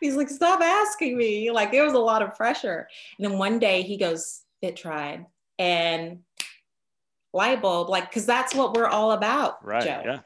[0.00, 1.50] He's like, stop asking me.
[1.50, 2.88] Like there was a lot of pressure.
[3.18, 5.24] And then one day he goes, Fit Tribe.
[5.58, 6.20] and
[7.32, 10.02] light bulb, like, cause that's what we're all about, right, Joe.
[10.04, 10.20] Yeah.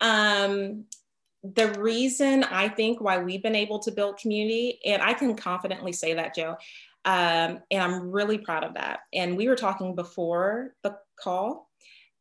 [0.00, 0.84] Um,
[1.42, 5.92] the reason I think why we've been able to build community, and I can confidently
[5.92, 6.56] say that, Joe,
[7.04, 9.00] um, and I'm really proud of that.
[9.12, 11.70] And we were talking before the call,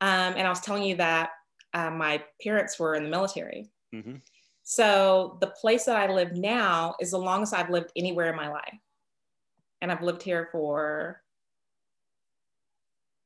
[0.01, 1.31] um, and I was telling you that
[1.73, 3.69] uh, my parents were in the military.
[3.95, 4.15] Mm-hmm.
[4.63, 8.49] So the place that I live now is the longest I've lived anywhere in my
[8.49, 8.79] life.
[9.81, 11.21] And I've lived here for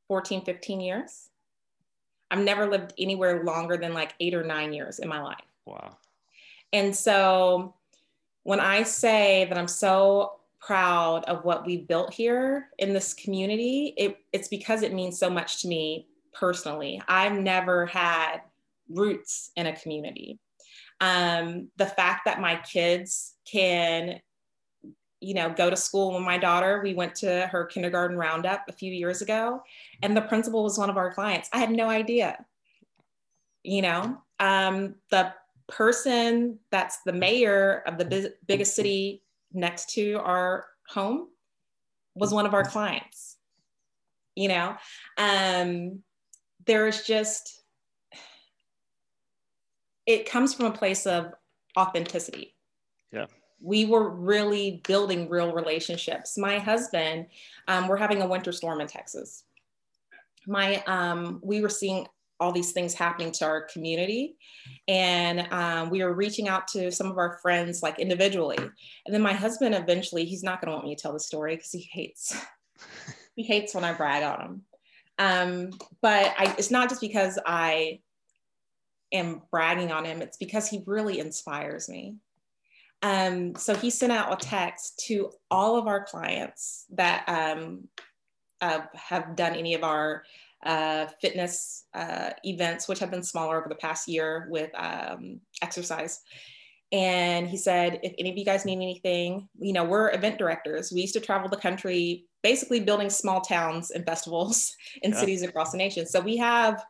[0.08, 1.30] 14, 15 years.
[2.32, 5.45] I've never lived anywhere longer than like eight or nine years in my life.
[5.65, 5.97] Wow.
[6.73, 7.76] And so
[8.43, 13.93] when I say that I'm so proud of what we built here in this community,
[13.95, 17.02] it, it's because it means so much to me personally.
[17.08, 18.41] I've never had
[18.89, 20.39] roots in a community.
[20.99, 24.19] Um, the fact that my kids can,
[25.19, 28.73] you know, go to school with my daughter, we went to her kindergarten roundup a
[28.73, 29.62] few years ago,
[30.01, 31.49] and the principal was one of our clients.
[31.53, 32.43] I had no idea.
[33.63, 35.33] You know, um, the
[35.67, 39.21] person that's the mayor of the biggest city
[39.53, 41.27] next to our home
[42.15, 43.38] was one of our clients
[44.38, 44.75] you know
[45.17, 45.99] um,
[46.65, 47.63] there's just
[50.07, 51.33] it comes from a place of
[51.77, 52.55] authenticity
[53.11, 53.25] yeah
[53.59, 57.27] we were really building real relationships my husband
[57.67, 59.43] um, we're having a winter storm in texas
[60.47, 62.07] my um, we were seeing
[62.39, 64.35] all these things happening to our community.
[64.87, 68.57] And um, we were reaching out to some of our friends like individually.
[68.57, 71.55] And then my husband eventually, he's not going to want me to tell the story
[71.55, 72.39] because he hates,
[73.35, 74.61] he hates when I brag on him.
[75.19, 75.69] Um,
[76.01, 78.01] but I, it's not just because I
[79.11, 82.15] am bragging on him, it's because he really inspires me.
[83.03, 87.87] Um, so he sent out a text to all of our clients that um,
[88.61, 90.23] uh, have done any of our
[90.65, 96.21] uh, fitness uh, events, which have been smaller over the past year with um, exercise.
[96.91, 100.91] And he said, if any of you guys need anything, you know, we're event directors.
[100.91, 105.19] We used to travel the country, basically building small towns and festivals in yeah.
[105.19, 106.05] cities across the nation.
[106.05, 106.83] So we have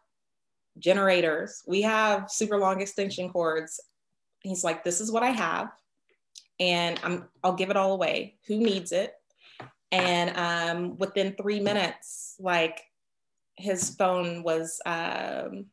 [0.79, 3.79] generators, we have super long extension cords.
[4.41, 5.69] He's like, this is what I have.
[6.59, 8.37] And I'm, I'll give it all away.
[8.47, 9.13] Who needs it?
[9.91, 12.81] And um, within three minutes, like
[13.55, 15.67] his phone was um,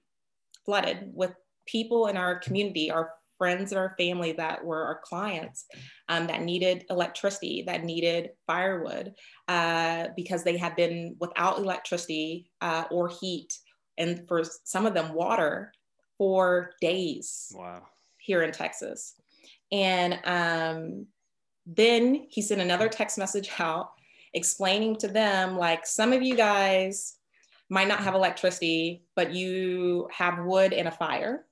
[0.64, 1.33] flooded with
[1.67, 5.67] people in our community, our friends and our family that were our clients
[6.09, 9.12] um, that needed electricity, that needed firewood,
[9.49, 13.59] uh, because they had been without electricity uh, or heat,
[13.98, 15.72] and for some of them, water
[16.18, 17.52] for days.
[17.54, 17.83] Wow.
[18.18, 19.14] Here in Texas.
[19.72, 21.07] And um,
[21.66, 23.90] then he sent another text message out
[24.33, 27.16] explaining to them, like, some of you guys
[27.70, 31.44] might not have electricity, but you have wood and a fire.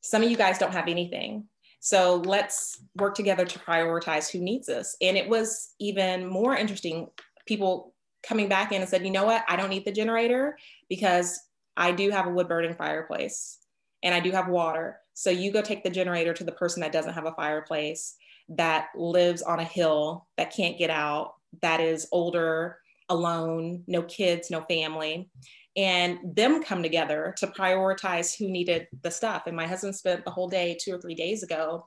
[0.00, 1.44] Some of you guys don't have anything.
[1.80, 4.96] So let's work together to prioritize who needs this.
[5.00, 7.08] And it was even more interesting.
[7.46, 9.44] People coming back in and said, you know what?
[9.48, 11.40] I don't need the generator because
[11.76, 13.58] I do have a wood burning fireplace
[14.02, 14.98] and I do have water.
[15.14, 18.16] So you go take the generator to the person that doesn't have a fireplace,
[18.50, 22.78] that lives on a hill, that can't get out, that is older,
[23.08, 25.28] alone, no kids, no family,
[25.76, 29.42] and them come together to prioritize who needed the stuff.
[29.46, 31.86] And my husband spent the whole day, two or three days ago,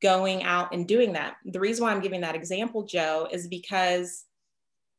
[0.00, 1.36] going out and doing that.
[1.44, 4.24] The reason why I'm giving that example, Joe, is because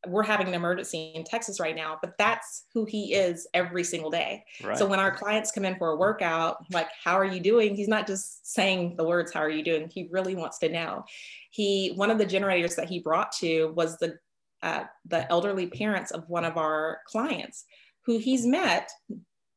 [0.08, 4.12] we're having an emergency in Texas right now, but that's who he is every single
[4.12, 4.44] day.
[4.64, 4.78] Right.
[4.78, 7.76] So when our clients come in for a workout, like, how are you doing?
[7.76, 9.90] He's not just saying the words, how are you doing?
[9.90, 11.06] He really wants to know.
[11.52, 14.18] He, one of the generators that he brought to was the
[14.62, 17.66] uh, the elderly parents of one of our clients
[18.06, 18.90] who he's met.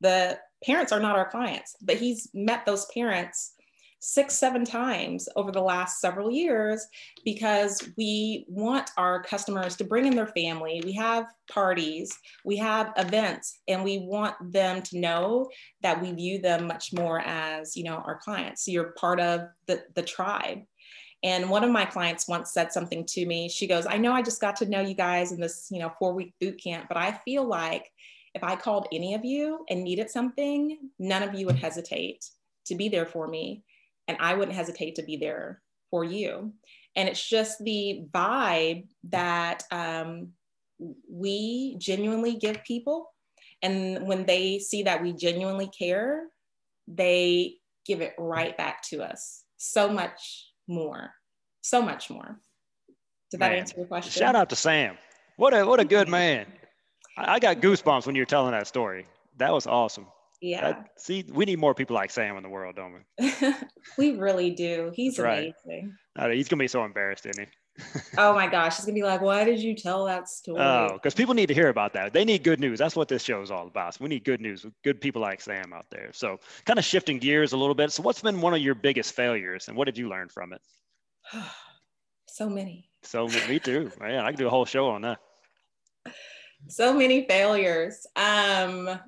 [0.01, 3.53] The parents are not our clients, but he's met those parents
[4.07, 6.87] six, seven times over the last several years
[7.25, 10.81] because we want our customers to bring in their family.
[10.85, 15.51] We have parties, we have events, and we want them to know
[15.83, 18.65] that we view them much more as, you know, our clients.
[18.65, 20.61] So you're part of the, the tribe.
[21.25, 23.49] And one of my clients once said something to me.
[23.49, 25.93] She goes, I know I just got to know you guys in this, you know,
[25.99, 27.91] four week boot camp, but I feel like
[28.37, 32.25] if I called any of you and needed something, none of you would hesitate
[32.67, 33.65] to be there for me.
[34.09, 36.53] And I wouldn't hesitate to be there for you.
[36.95, 40.29] And it's just the vibe that um,
[41.11, 43.13] we genuinely give people.
[43.63, 46.25] And when they see that we genuinely care,
[46.89, 51.13] they give it right back to us so much more,
[51.63, 52.39] so much more.
[53.31, 53.51] Did man.
[53.51, 54.13] that answer your question?
[54.13, 54.97] Shout out to Sam.
[55.37, 56.47] What a what a good man.
[57.17, 59.07] I got goosebumps when you were telling that story.
[59.39, 60.07] That was awesome.
[60.41, 60.83] Yeah.
[60.97, 63.53] See, we need more people like Sam in the world, don't we?
[63.99, 64.93] we really do.
[64.95, 65.95] He's That's amazing.
[66.17, 66.35] Right.
[66.35, 67.53] he's gonna be so embarrassed, isn't he?
[68.19, 71.15] oh my gosh, he's gonna be like, "Why did you tell that story?" Oh, because
[71.15, 72.13] people need to hear about that.
[72.13, 72.79] They need good news.
[72.79, 73.95] That's what this show is all about.
[73.95, 76.11] So we need good news with good people like Sam out there.
[76.13, 77.93] So, kind of shifting gears a little bit.
[77.93, 80.61] So, what's been one of your biggest failures, and what did you learn from it?
[82.29, 82.89] so many.
[83.03, 83.91] So me too.
[84.01, 85.19] Man, I could do a whole show on that.
[86.69, 88.07] So many failures.
[88.17, 88.99] Um,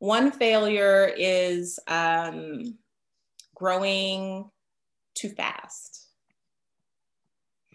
[0.00, 2.76] one failure is um,
[3.54, 4.50] growing
[5.14, 6.08] too fast,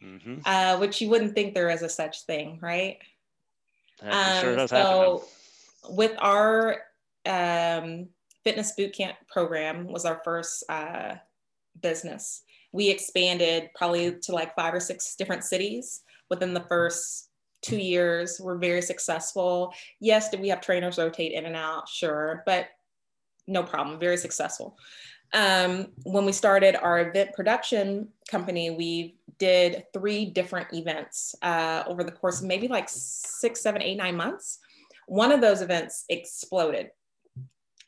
[0.04, 0.40] mm-hmm.
[0.44, 2.98] uh, which you wouldn't think there is a such thing, right?
[4.02, 5.24] Um, sure does so,
[5.88, 6.82] with our
[7.28, 8.08] um,
[8.44, 11.16] fitness boot camp program was our first uh,
[11.82, 12.42] business.
[12.72, 17.30] We expanded probably to like five or six different cities within the first
[17.66, 18.40] two years.
[18.40, 19.74] We're very successful.
[20.00, 21.90] Yes, did we have trainers rotate in and out?
[21.90, 22.68] Sure, but
[23.48, 24.78] no problem, very successful.
[25.34, 32.04] Um, when we started our event production company, we did three different events uh, over
[32.04, 34.60] the course of maybe like six, seven, eight, nine months.
[35.08, 36.92] One of those events exploded.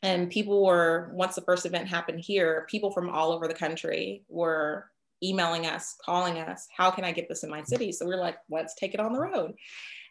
[0.02, 4.24] And people were, once the first event happened here, people from all over the country
[4.28, 4.90] were
[5.22, 7.92] emailing us, calling us, how can I get this in my city?
[7.92, 9.54] So we are like, let's take it on the road.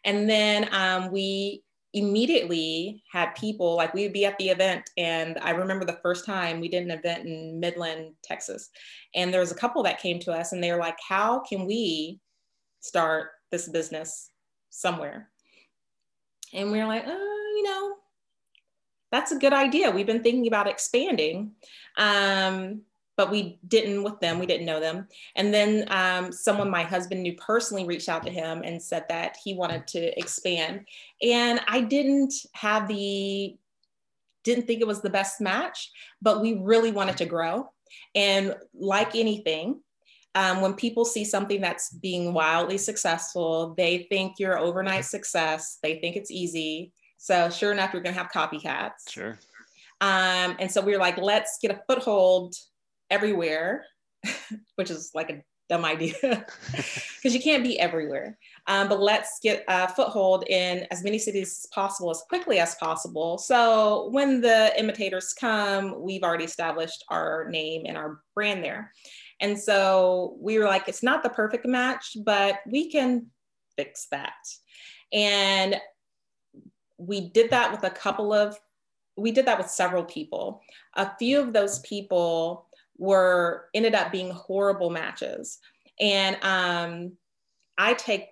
[0.04, 1.62] And then um, we
[1.94, 6.26] immediately had people like we would be at the event and i remember the first
[6.26, 8.68] time we did an event in midland texas
[9.14, 11.64] and there was a couple that came to us and they were like how can
[11.64, 12.20] we
[12.80, 14.30] start this business
[14.68, 15.30] somewhere
[16.52, 17.94] and we are like uh, you know
[19.10, 21.52] that's a good idea we've been thinking about expanding
[21.96, 22.82] um,
[23.18, 24.38] but we didn't with them.
[24.38, 25.08] We didn't know them.
[25.34, 29.36] And then um, someone my husband knew personally reached out to him and said that
[29.44, 30.86] he wanted to expand.
[31.20, 33.56] And I didn't have the,
[34.44, 35.90] didn't think it was the best match,
[36.22, 37.68] but we really wanted to grow.
[38.14, 39.80] And like anything,
[40.36, 45.78] um, when people see something that's being wildly successful, they think you're overnight success.
[45.82, 46.92] They think it's easy.
[47.16, 49.10] So sure enough, you're going to have copycats.
[49.10, 49.40] Sure.
[50.00, 52.54] Um, and so we were like, let's get a foothold
[53.10, 53.84] everywhere,
[54.76, 56.14] which is like a dumb idea
[56.72, 58.38] because you can't be everywhere.
[58.66, 62.74] Um, but let's get a foothold in as many cities as possible as quickly as
[62.76, 63.38] possible.
[63.38, 68.92] So when the imitators come, we've already established our name and our brand there.
[69.40, 73.26] And so we were like, it's not the perfect match, but we can
[73.76, 74.32] fix that.
[75.12, 75.76] And
[76.98, 78.58] we did that with a couple of,
[79.16, 80.60] we did that with several people.
[80.94, 82.67] A few of those people
[82.98, 85.58] were ended up being horrible matches.
[86.00, 87.12] And um,
[87.78, 88.26] I take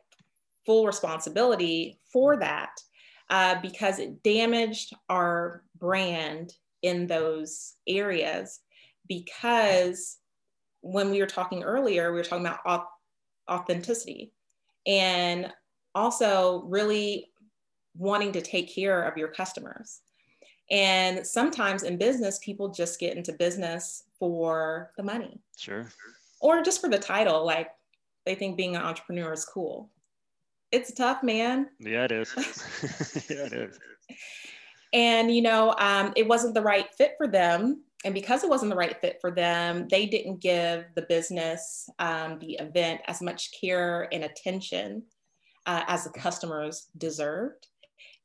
[0.64, 2.70] full responsibility for that
[3.30, 6.52] uh, because it damaged our brand
[6.82, 8.60] in those areas.
[9.08, 10.18] Because
[10.80, 12.86] when we were talking earlier, we were talking about
[13.50, 14.32] authenticity
[14.86, 15.52] and
[15.94, 17.30] also really
[17.96, 20.00] wanting to take care of your customers.
[20.70, 25.40] And sometimes in business, people just get into business for the money.
[25.56, 25.88] Sure.
[26.40, 27.44] Or just for the title.
[27.44, 27.70] Like
[28.24, 29.90] they think being an entrepreneur is cool.
[30.72, 31.68] It's tough, man.
[31.78, 32.32] Yeah, it is.
[33.30, 33.78] yeah, it is.
[34.92, 37.82] And, you know, um, it wasn't the right fit for them.
[38.04, 42.38] And because it wasn't the right fit for them, they didn't give the business, um,
[42.38, 45.02] the event, as much care and attention
[45.66, 47.66] uh, as the customers deserved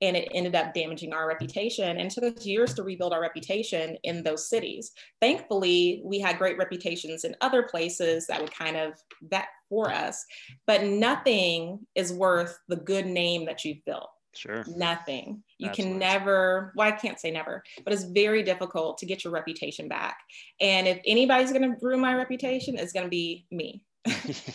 [0.02, 3.22] and it ended up damaging our reputation and it took us years to rebuild our
[3.22, 8.78] reputation in those cities thankfully we had great reputations in other places that would kind
[8.78, 10.26] of vet for us
[10.68, 14.64] but nothing is worth the good name that you've built Sure.
[14.76, 15.44] Nothing.
[15.58, 19.24] You That's can never, well, I can't say never, but it's very difficult to get
[19.24, 20.18] your reputation back.
[20.60, 23.84] And if anybody's going to ruin my reputation, it's going to be me.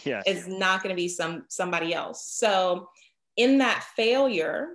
[0.04, 0.22] yeah.
[0.26, 2.26] It's not going to be some somebody else.
[2.26, 2.88] So
[3.36, 4.68] in that failure,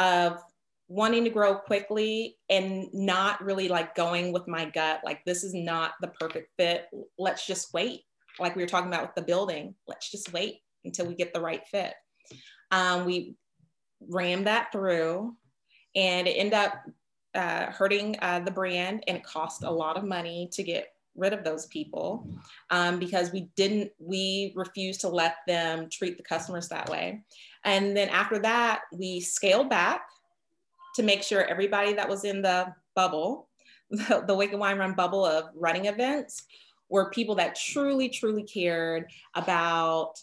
[0.00, 0.42] of
[0.88, 5.54] wanting to grow quickly and not really like going with my gut like this is
[5.54, 6.86] not the perfect fit.
[7.16, 8.02] Let's just wait.
[8.40, 11.40] Like we were talking about with the building let's just wait until we get the
[11.40, 11.94] right fit.
[12.72, 13.36] Um, we
[14.08, 15.36] rammed that through
[15.94, 16.74] and it ended up
[17.34, 21.32] uh, hurting uh, the brand and it cost a lot of money to get rid
[21.32, 22.28] of those people
[22.70, 27.22] um, because we didn't we refused to let them treat the customers that way
[27.64, 30.02] and then after that we scaled back
[30.94, 33.48] to make sure everybody that was in the bubble
[33.90, 36.44] the, the wake and wine run bubble of running events
[36.88, 40.14] were people that truly truly cared about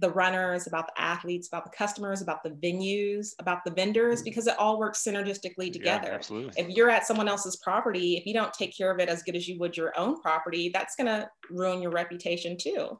[0.00, 4.46] the runners, about the athletes, about the customers, about the venues, about the vendors, because
[4.46, 6.08] it all works synergistically together.
[6.08, 6.52] Yeah, absolutely.
[6.56, 9.36] If you're at someone else's property, if you don't take care of it as good
[9.36, 12.98] as you would your own property, that's going to ruin your reputation too.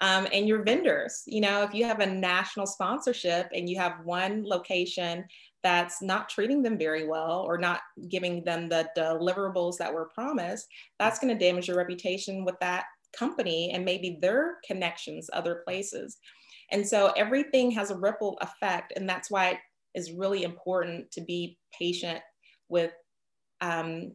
[0.00, 4.04] Um, and your vendors, you know, if you have a national sponsorship and you have
[4.04, 5.24] one location
[5.64, 10.68] that's not treating them very well or not giving them the deliverables that were promised,
[11.00, 12.84] that's going to damage your reputation with that
[13.16, 16.18] company and maybe their connections other places.
[16.70, 18.92] And so everything has a ripple effect.
[18.94, 19.58] And that's why it
[19.94, 22.20] is really important to be patient
[22.68, 22.92] with
[23.60, 24.12] um,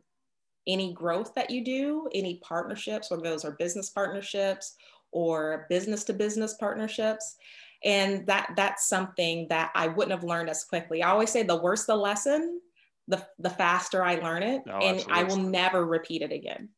[0.65, 4.75] any growth that you do, any partnerships, whether those are business partnerships
[5.14, 7.36] or business to business partnerships.
[7.84, 11.03] And that that's something that I wouldn't have learned as quickly.
[11.03, 12.61] I always say the worse the lesson,
[13.07, 14.64] the, the faster I learn it.
[14.68, 15.14] Oh, and absolutely.
[15.14, 16.70] I will never repeat it again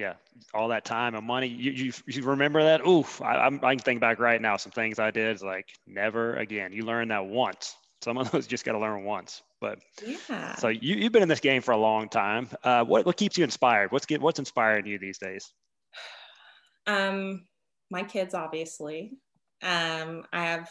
[0.00, 0.14] yeah,
[0.54, 1.46] all that time and money.
[1.46, 2.86] You you, you remember that?
[2.86, 4.56] Oof, I, I'm, I can think back right now.
[4.56, 6.72] Some things I did is like never again.
[6.72, 7.76] You learn that once.
[8.02, 9.42] Some of those just got to learn once.
[9.60, 10.56] But yeah.
[10.56, 12.48] So you you've been in this game for a long time.
[12.64, 13.92] Uh, what what keeps you inspired?
[13.92, 15.52] What's get what's inspiring you these days?
[16.86, 17.46] Um,
[17.90, 19.18] my kids, obviously.
[19.62, 20.70] Um, I have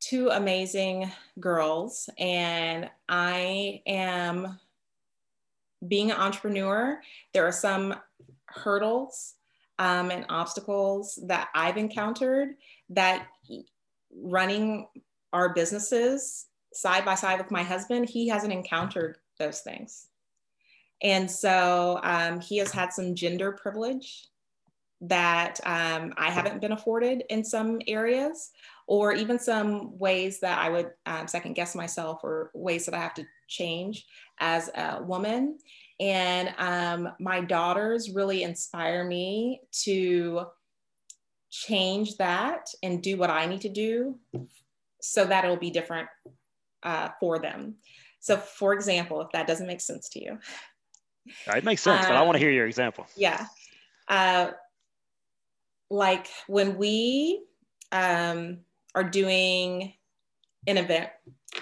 [0.00, 4.58] two amazing girls, and I am
[5.86, 7.00] being an entrepreneur,
[7.32, 7.94] there are some
[8.46, 9.34] hurdles
[9.78, 12.54] um, and obstacles that I've encountered
[12.90, 13.26] that
[14.14, 14.86] running
[15.32, 20.08] our businesses side by side with my husband, he hasn't encountered those things.
[21.02, 24.28] And so um, he has had some gender privilege
[25.02, 28.50] that um, I haven't been afforded in some areas,
[28.86, 32.98] or even some ways that I would um, second guess myself, or ways that I
[32.98, 34.06] have to change
[34.40, 35.58] as a woman.
[36.00, 40.46] And um, my daughters really inspire me to
[41.50, 44.18] change that and do what I need to do
[45.00, 46.08] so that it'll be different
[46.82, 47.76] uh, for them.
[48.20, 50.38] So, for example, if that doesn't make sense to you,
[51.46, 53.06] it makes sense, um, but I want to hear your example.
[53.16, 53.46] Yeah.
[54.08, 54.52] Uh,
[55.92, 57.44] like when we
[57.92, 58.58] um,
[58.94, 59.92] are doing
[60.66, 61.10] an event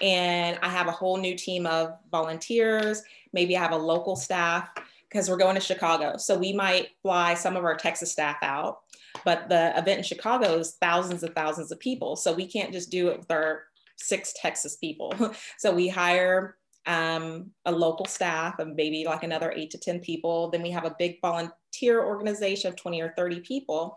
[0.01, 3.03] and I have a whole new team of volunteers.
[3.33, 4.71] Maybe I have a local staff
[5.09, 6.17] because we're going to Chicago.
[6.17, 8.83] So we might fly some of our Texas staff out,
[9.25, 12.15] but the event in Chicago is thousands and thousands of people.
[12.15, 13.65] So we can't just do it with our
[13.97, 15.13] six Texas people.
[15.59, 16.57] so we hire
[16.87, 20.51] um, a local staff of maybe like another eight to 10 people.
[20.51, 23.97] Then we have a big volunteer organization of 20 or 30 people.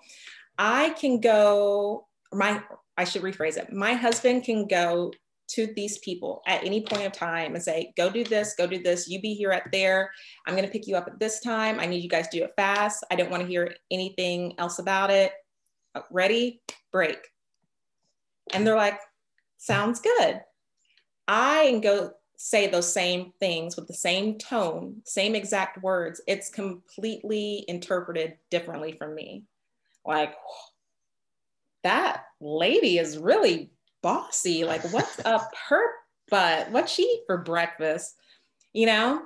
[0.57, 2.61] I can go, my,
[2.97, 3.73] I should rephrase it.
[3.73, 5.11] My husband can go
[5.49, 8.81] to these people at any point of time and say, go do this, go do
[8.81, 10.11] this, you be here at there.
[10.47, 11.79] I'm going to pick you up at this time.
[11.79, 13.03] I need you guys to do it fast.
[13.11, 15.31] I don't want to hear anything else about it.
[15.95, 16.61] Uh, ready?
[16.91, 17.17] Break.
[18.53, 18.99] And they're like,
[19.57, 20.41] sounds good.
[21.27, 26.21] I go say those same things with the same tone, same exact words.
[26.27, 29.43] It's completely interpreted differently from me.
[30.05, 30.35] Like,
[31.83, 33.71] that lady is really
[34.01, 34.63] bossy.
[34.63, 35.83] Like, what's up her
[36.29, 36.71] butt?
[36.71, 38.15] What she eat for breakfast?
[38.73, 39.21] You know?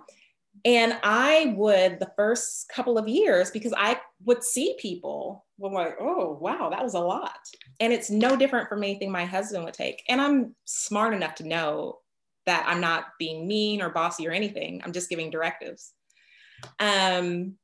[0.66, 5.96] And I would the first couple of years because I would see people were like,
[6.00, 7.38] oh wow, that was a lot.
[7.80, 10.04] And it's no different from anything my husband would take.
[10.10, 12.00] And I'm smart enough to know
[12.48, 14.82] that I'm not being mean or bossy or anything.
[14.84, 15.94] I'm just giving directives.
[16.80, 17.56] Um,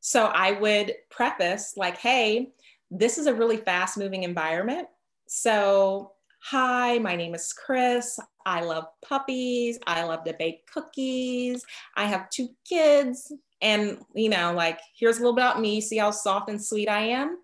[0.00, 2.52] so I would preface like, hey,
[2.90, 4.88] this is a really fast moving environment.
[5.28, 8.18] So, hi, my name is Chris.
[8.44, 9.78] I love puppies.
[9.86, 11.64] I love to bake cookies.
[11.96, 13.32] I have two kids.
[13.60, 15.80] And, you know, like, here's a little about me.
[15.80, 17.38] See how soft and sweet I am?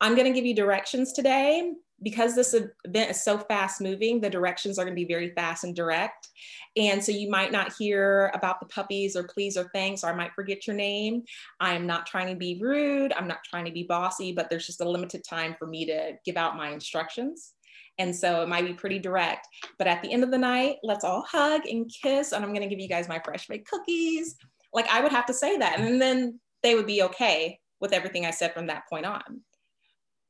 [0.00, 1.72] I'm going to give you directions today.
[2.00, 5.64] Because this event is so fast moving, the directions are going to be very fast
[5.64, 6.28] and direct.
[6.76, 10.14] And so you might not hear about the puppies or please or thanks, or I
[10.14, 11.24] might forget your name.
[11.58, 13.12] I'm not trying to be rude.
[13.12, 16.12] I'm not trying to be bossy, but there's just a limited time for me to
[16.24, 17.54] give out my instructions.
[17.98, 19.48] And so it might be pretty direct.
[19.76, 22.30] But at the end of the night, let's all hug and kiss.
[22.30, 24.36] And I'm going to give you guys my fresh baked cookies.
[24.72, 25.80] Like I would have to say that.
[25.80, 29.40] And then they would be okay with everything I said from that point on.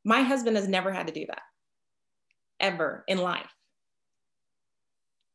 [0.04, 1.42] My husband has never had to do that
[2.60, 3.52] ever in life.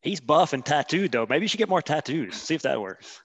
[0.02, 1.26] He's buff and tattooed though.
[1.28, 2.36] Maybe you should get more tattoos.
[2.36, 3.22] See if that works.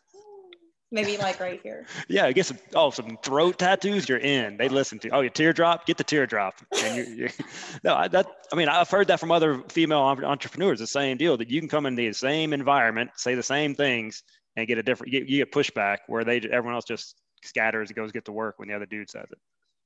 [0.90, 1.86] Maybe like right here.
[2.09, 4.09] yeah, get some oh some throat tattoos.
[4.09, 4.57] You're in.
[4.57, 5.11] They listen to.
[5.11, 5.86] Oh, your teardrop.
[5.86, 6.55] Get the teardrop.
[6.82, 7.28] And you, you
[7.84, 10.78] no, I, that I mean I've heard that from other female entrepreneurs.
[10.78, 14.22] The same deal that you can come in the same environment, say the same things,
[14.57, 15.12] and get a different.
[15.12, 18.59] You, you get pushback where they everyone else just scatters and goes get to work
[18.59, 19.38] when the other dude says it.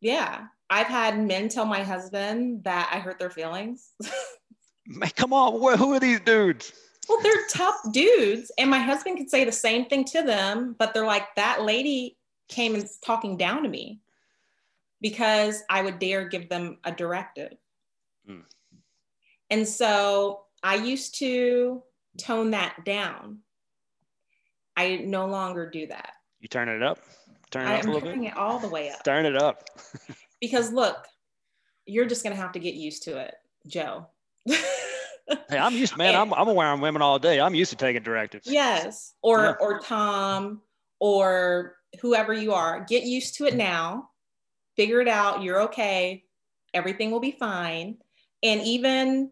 [0.02, 0.46] Yeah.
[0.68, 3.92] I've had men tell my husband that I hurt their feelings.
[4.86, 6.72] Man, come on, who are these dudes?
[7.08, 8.50] Well, they're tough dudes.
[8.58, 12.18] And my husband could say the same thing to them, but they're like, that lady
[12.48, 14.00] came and talking down to me
[15.00, 17.52] because I would dare give them a directive.
[18.28, 18.42] Mm.
[19.50, 21.82] And so I used to
[22.18, 23.38] tone that down.
[24.76, 26.12] I no longer do that.
[26.40, 26.98] You turn it up?
[27.52, 28.32] Turn it I up a little turning bit?
[28.32, 29.04] it all the way up.
[29.04, 29.68] Turn it up.
[30.40, 31.06] because look,
[31.86, 33.34] you're just going to have to get used to it,
[33.66, 34.06] Joe.
[34.46, 36.14] hey, I'm used, man.
[36.14, 37.40] And, I'm, I'm aware of women all day.
[37.40, 38.46] I'm used to taking directives.
[38.46, 39.14] Yes.
[39.22, 39.54] Or, yeah.
[39.60, 40.62] or Tom
[40.98, 43.58] or whoever you are, get used to it mm-hmm.
[43.58, 44.08] now.
[44.76, 45.42] Figure it out.
[45.42, 46.24] You're okay.
[46.72, 47.98] Everything will be fine.
[48.42, 49.30] And even,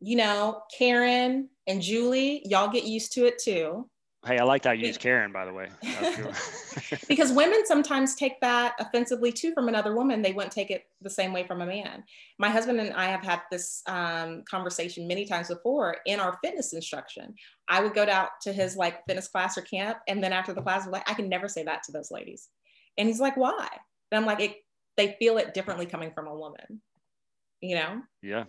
[0.00, 3.88] you know, Karen and Julie, y'all get used to it too.
[4.26, 5.68] Hey, I like that you use Karen, by the way.
[7.08, 10.20] because women sometimes take that offensively too from another woman.
[10.20, 12.02] They wouldn't take it the same way from a man.
[12.38, 16.72] My husband and I have had this um, conversation many times before in our fitness
[16.72, 17.34] instruction.
[17.68, 20.62] I would go out to his like fitness class or camp, and then after the
[20.62, 22.48] class, I'm like, I can never say that to those ladies.
[22.98, 23.68] And he's like, why?
[24.10, 24.56] And I'm like, it,
[24.96, 26.80] they feel it differently coming from a woman,
[27.60, 28.02] you know?
[28.22, 28.44] Yeah.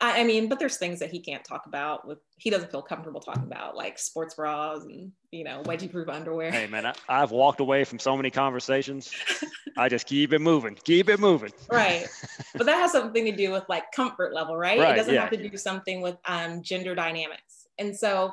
[0.00, 2.82] I, I, mean, but there's things that he can't talk about with he doesn't feel
[2.82, 6.50] comfortable talking about, like sports bras and you know wedgie proof underwear.
[6.50, 9.10] Hey man, I, I've walked away from so many conversations.
[9.78, 11.52] I just keep it moving, keep it moving.
[11.70, 12.06] Right,
[12.54, 14.78] but that has something to do with like comfort level, right?
[14.78, 15.22] right it doesn't yeah.
[15.22, 17.66] have to do something with um, gender dynamics.
[17.78, 18.32] And so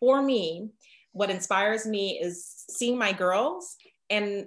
[0.00, 0.70] for me,
[1.12, 3.76] what inspires me is seeing my girls
[4.10, 4.46] and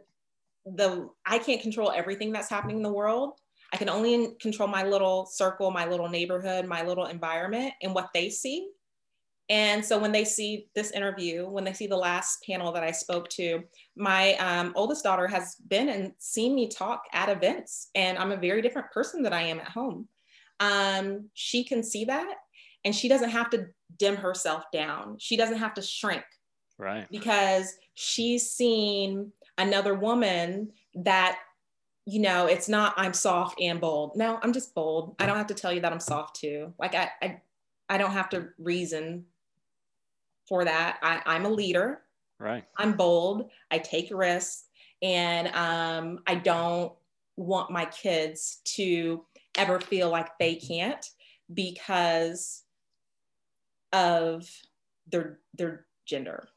[0.66, 3.40] the I can't control everything that's happening in the world,
[3.74, 8.10] I can only control my little circle, my little neighborhood, my little environment, and what
[8.14, 8.70] they see.
[9.50, 12.92] And so when they see this interview, when they see the last panel that I
[12.92, 13.64] spoke to,
[13.96, 18.38] my um, oldest daughter has been and seen me talk at events, and I'm a
[18.38, 20.08] very different person than I am at home.
[20.60, 22.36] Um, she can see that,
[22.84, 25.16] and she doesn't have to dim herself down.
[25.20, 26.24] She doesn't have to shrink.
[26.78, 27.08] Right.
[27.10, 31.40] Because she's seen another woman that
[32.08, 34.16] you know, it's not I'm soft and bold.
[34.16, 35.18] No, I'm just bold.
[35.20, 36.74] I don't have to tell you that I'm soft too.
[36.80, 37.42] Like I I,
[37.90, 39.26] I don't have to reason
[40.48, 41.00] for that.
[41.04, 42.02] I, I'm a leader.
[42.40, 42.64] Right.
[42.78, 43.50] I'm bold.
[43.70, 44.64] I take risks.
[45.02, 46.94] And um, I don't
[47.36, 49.26] want my kids to
[49.58, 51.06] ever feel like they can't
[51.54, 52.64] because
[53.92, 54.50] of
[55.12, 56.48] their their gender.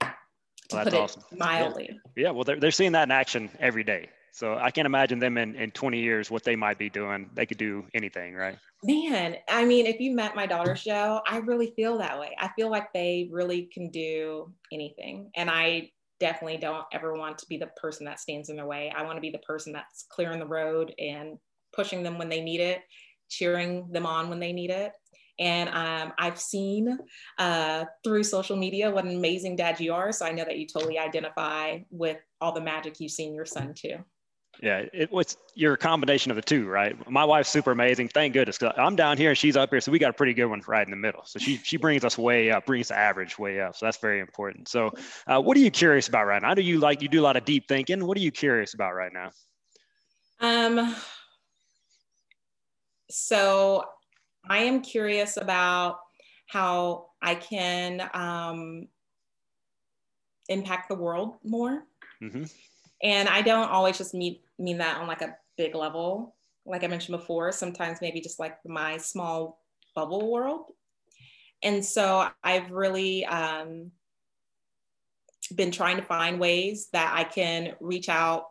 [0.00, 1.22] Well, that's awesome.
[1.36, 1.90] mildly.
[2.16, 2.24] Yeah.
[2.24, 4.08] yeah, well, they're, they're seeing that in action every day.
[4.34, 7.30] So I can't imagine them in, in 20 years what they might be doing.
[7.34, 8.58] They could do anything, right?
[8.82, 12.34] Man, I mean, if you met my daughter show, I really feel that way.
[12.36, 15.30] I feel like they really can do anything.
[15.36, 18.92] And I definitely don't ever want to be the person that stands in their way.
[18.96, 21.38] I want to be the person that's clearing the road and
[21.72, 22.80] pushing them when they need it,
[23.28, 24.90] cheering them on when they need it.
[25.38, 26.98] And um, I've seen
[27.38, 30.10] uh, through social media what an amazing dad you are.
[30.10, 33.74] So I know that you totally identify with all the magic you've seen your son
[33.74, 33.98] too.
[34.62, 36.96] Yeah, it was your combination of the two, right?
[37.10, 38.08] My wife's super amazing.
[38.08, 38.58] Thank goodness.
[38.76, 40.86] I'm down here and she's up here, so we got a pretty good one right
[40.86, 41.22] in the middle.
[41.24, 43.76] So she she brings us way up, brings the average way up.
[43.76, 44.68] So that's very important.
[44.68, 44.92] So,
[45.26, 46.48] uh, what are you curious about right now?
[46.48, 48.06] I know you like you do a lot of deep thinking.
[48.06, 49.30] What are you curious about right now?
[50.40, 50.94] Um.
[53.10, 53.84] So,
[54.48, 55.98] I am curious about
[56.46, 58.88] how I can um,
[60.48, 61.84] impact the world more.
[62.22, 62.44] Mm-hmm.
[63.02, 66.34] And I don't always just meet mean that on like a big level.
[66.66, 69.60] Like I mentioned before, sometimes maybe just like my small
[69.94, 70.72] bubble world.
[71.62, 73.90] And so I've really um,
[75.54, 78.48] been trying to find ways that I can reach out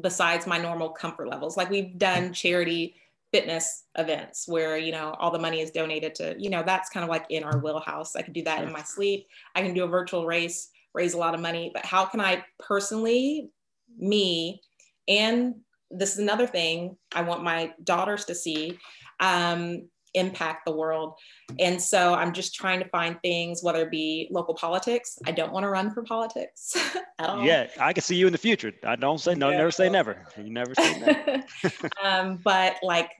[0.00, 1.56] besides my normal comfort levels.
[1.56, 2.96] Like we've done charity
[3.34, 7.02] fitness events where you know all the money is donated to you know that's kind
[7.02, 9.26] of like in our wheelhouse i can do that in my sleep
[9.56, 12.44] i can do a virtual race raise a lot of money but how can i
[12.60, 13.50] personally
[13.98, 14.60] me
[15.08, 15.54] and
[15.90, 18.78] this is another thing I want my daughters to see
[19.20, 21.14] um, impact the world.
[21.58, 25.18] And so I'm just trying to find things, whether it be local politics.
[25.26, 26.76] I don't want to run for politics
[27.18, 27.44] at all.
[27.44, 28.72] Yeah, I can see you in the future.
[28.84, 29.58] I don't say no, yeah.
[29.58, 30.24] never say never.
[30.36, 31.44] You never say never.
[32.02, 33.10] um, but like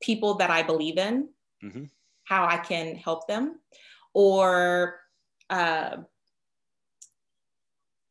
[0.00, 1.28] people that I believe in,
[1.62, 1.84] mm-hmm.
[2.24, 3.58] how I can help them,
[4.14, 4.98] or
[5.50, 5.98] uh,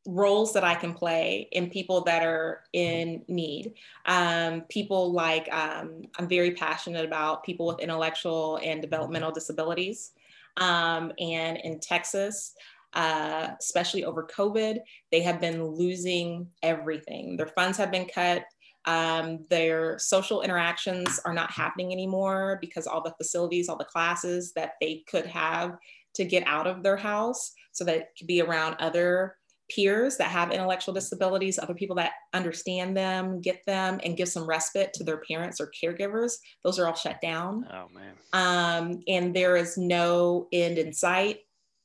[0.07, 3.73] roles that I can play in people that are in need.
[4.05, 10.13] Um, people like, um, I'm very passionate about people with intellectual and developmental disabilities.
[10.55, 12.53] Um, and in Texas,
[12.93, 14.79] uh, especially over COVID,
[15.11, 17.35] they have been losing everything.
[17.35, 18.45] Their funds have been cut.
[18.85, 24.53] Um, their social interactions are not happening anymore because all the facilities, all the classes
[24.53, 25.77] that they could have
[26.13, 29.36] to get out of their house so that it could be around other
[29.69, 34.47] peers that have intellectual disabilities, other people that understand them, get them, and give some
[34.47, 36.33] respite to their parents or caregivers.
[36.63, 37.67] Those are all shut down.
[37.71, 38.13] Oh man.
[38.33, 41.39] Um, and there is no end in sight,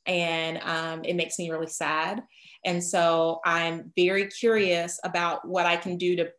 [0.06, 2.22] and um, it makes me really sad.
[2.64, 6.30] And so I'm very curious about what I can do to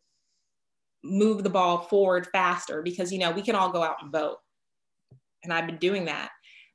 [1.04, 4.38] move the ball forward faster because you know we can all go out and vote,
[5.44, 6.30] and I've been doing that,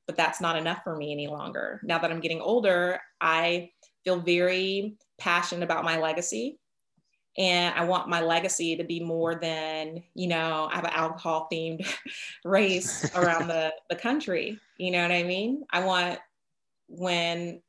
[0.07, 1.81] but that's not enough for me any longer.
[1.83, 3.71] Now that I'm getting older, I
[4.05, 6.59] feel very passionate about my legacy.
[7.37, 11.49] And I want my legacy to be more than, you know, I have an alcohol
[11.53, 11.87] themed
[12.45, 14.59] race around the, the country.
[14.77, 15.65] You know what I mean?
[15.71, 16.19] I want
[16.89, 17.61] when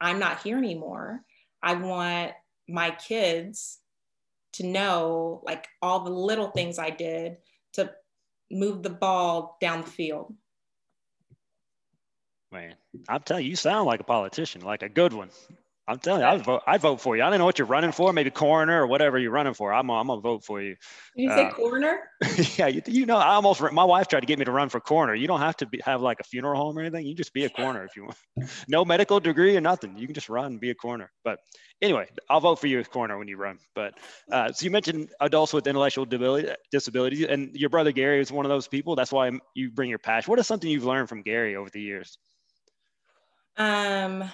[0.00, 1.20] I'm not here anymore,
[1.62, 2.32] I want
[2.68, 3.78] my kids
[4.54, 7.38] to know like all the little things I did
[7.74, 7.92] to
[8.50, 10.34] move the ball down the field.
[12.50, 12.74] Man,
[13.08, 15.30] I'm telling you, you sound like a politician, like a good one.
[15.88, 17.24] I'm telling you, I'd vote, I'd vote for you.
[17.24, 19.72] I don't know what you're running for, maybe coroner or whatever you're running for.
[19.72, 20.76] I'm, I'm gonna vote for you.
[21.16, 21.98] Did you say uh, coroner?
[22.56, 24.78] yeah, you, you, know, I almost my wife tried to get me to run for
[24.78, 25.14] coroner.
[25.14, 27.04] You don't have to be, have like a funeral home or anything.
[27.04, 28.16] You just be a coroner if you want.
[28.68, 29.98] no medical degree or nothing.
[29.98, 31.10] You can just run and be a coroner.
[31.24, 31.40] But
[31.82, 33.58] anyway, I'll vote for you as coroner when you run.
[33.74, 33.94] But
[34.30, 36.06] uh, so you mentioned adults with intellectual
[36.70, 38.94] disabilities, and your brother Gary is one of those people.
[38.94, 40.30] That's why you bring your passion.
[40.30, 42.18] What is something you've learned from Gary over the years?
[43.56, 44.30] Um,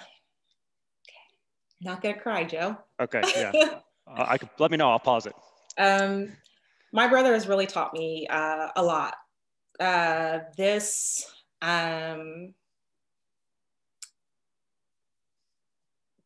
[1.81, 2.77] not gonna cry, Joe.
[3.01, 3.51] Okay, yeah.
[4.07, 4.89] uh, I could let me know.
[4.89, 5.35] I'll pause it.
[5.77, 6.33] Um,
[6.91, 9.15] my brother has really taught me uh, a lot.
[9.79, 11.25] Uh, this
[11.61, 12.53] um,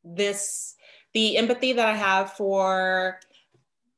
[0.04, 0.76] this
[1.14, 3.20] the empathy that I have for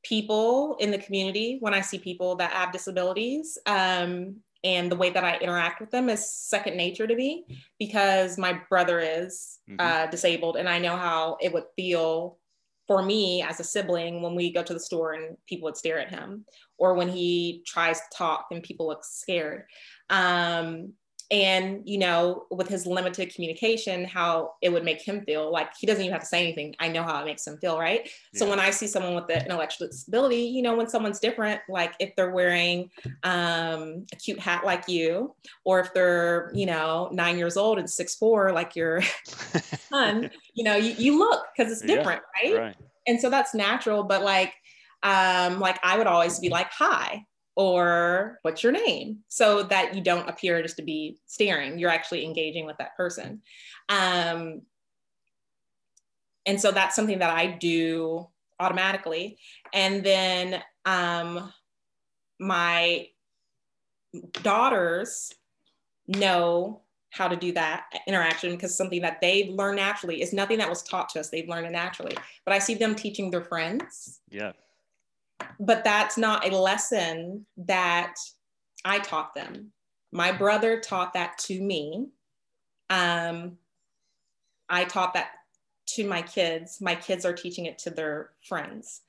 [0.03, 4.35] people in the community when I see people that have disabilities um,
[4.65, 7.45] and the way that I interact with them is second nature to me
[7.77, 9.79] because my brother is mm-hmm.
[9.79, 12.39] uh, disabled and I know how it would feel
[12.87, 15.99] for me as a sibling when we go to the store and people would stare
[15.99, 16.45] at him
[16.77, 19.65] or when he tries to talk and people look scared.
[20.09, 20.93] Um,
[21.31, 25.87] and you know with his limited communication how it would make him feel like he
[25.87, 28.39] doesn't even have to say anything i know how it makes him feel right yeah.
[28.39, 31.93] so when i see someone with an intellectual disability you know when someone's different like
[31.99, 32.89] if they're wearing
[33.23, 37.89] um, a cute hat like you or if they're you know nine years old and
[37.89, 39.01] six four like your
[39.89, 42.61] son you know you, you look because it's different yeah, right?
[42.61, 42.75] right
[43.07, 44.53] and so that's natural but like
[45.01, 49.19] um like i would always be like hi or what's your name?
[49.27, 53.41] So that you don't appear just to be staring you're actually engaging with that person.
[53.89, 54.61] Um,
[56.45, 58.27] and so that's something that i do
[58.59, 59.37] automatically.
[59.73, 61.51] And then um,
[62.39, 63.07] my
[64.43, 65.33] daughters
[66.07, 70.69] know how to do that interaction because something that they've learned naturally is nothing that
[70.69, 72.15] was taught to us they've learned it naturally.
[72.45, 74.19] But i see them teaching their friends.
[74.29, 74.51] Yeah
[75.59, 78.15] but that's not a lesson that
[78.83, 79.71] I taught them.
[80.11, 82.07] My brother taught that to me.
[82.89, 83.57] Um,
[84.69, 85.29] I taught that
[85.87, 86.79] to my kids.
[86.81, 89.01] My kids are teaching it to their friends.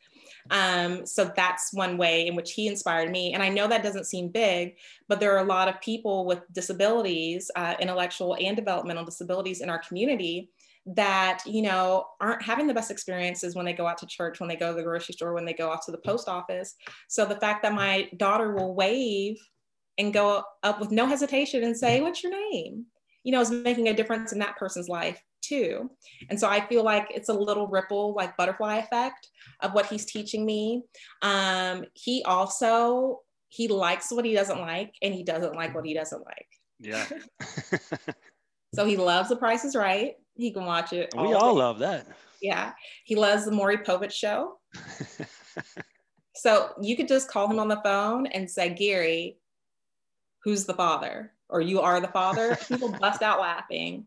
[0.51, 3.33] Um, so that's one way in which he inspired me.
[3.33, 4.77] And I know that doesn't seem big,
[5.09, 9.71] but there are a lot of people with disabilities, uh, intellectual and developmental disabilities in
[9.71, 10.51] our community
[10.87, 14.49] that you know aren't having the best experiences when they go out to church when
[14.49, 16.75] they go to the grocery store when they go off to the post office.
[17.09, 19.37] So the fact that my daughter will wave
[19.99, 22.87] and go up with no hesitation and say what's your name?
[23.25, 25.91] You know is making a difference in that person's life too.
[26.31, 29.29] And so i feel like it's a little ripple like butterfly effect
[29.61, 30.83] of what he's teaching me.
[31.23, 35.95] Um, he also he likes what he doesn't like and he doesn't like what he
[35.95, 36.49] doesn't like.
[36.79, 37.07] Yeah.
[38.75, 41.13] So he loves the price is right he can watch it.
[41.15, 42.07] We all, all love that.
[42.41, 42.73] Yeah.
[43.05, 44.59] He loves the Maury Povich show.
[46.35, 49.39] so you could just call him on the phone and say, Gary,
[50.45, 51.33] who's the father?
[51.49, 52.57] Or you are the father.
[52.69, 54.07] People bust out laughing.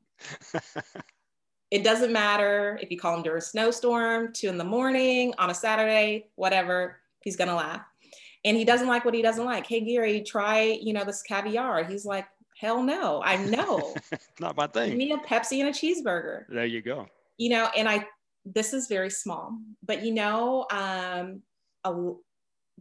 [1.72, 5.50] it doesn't matter if you call him during a snowstorm, two in the morning, on
[5.50, 7.82] a Saturday, whatever, he's gonna laugh.
[8.46, 9.66] And he doesn't like what he doesn't like.
[9.66, 11.84] Hey Gary, try, you know, this caviar.
[11.84, 12.26] He's like,
[12.60, 13.96] Hell no, I know.
[14.42, 14.90] Not my thing.
[14.90, 16.44] Give me a Pepsi and a cheeseburger.
[16.50, 17.08] There you go.
[17.38, 18.06] You know, and I,
[18.44, 21.42] this is very small, but you know, um,
[21.86, 22.12] a,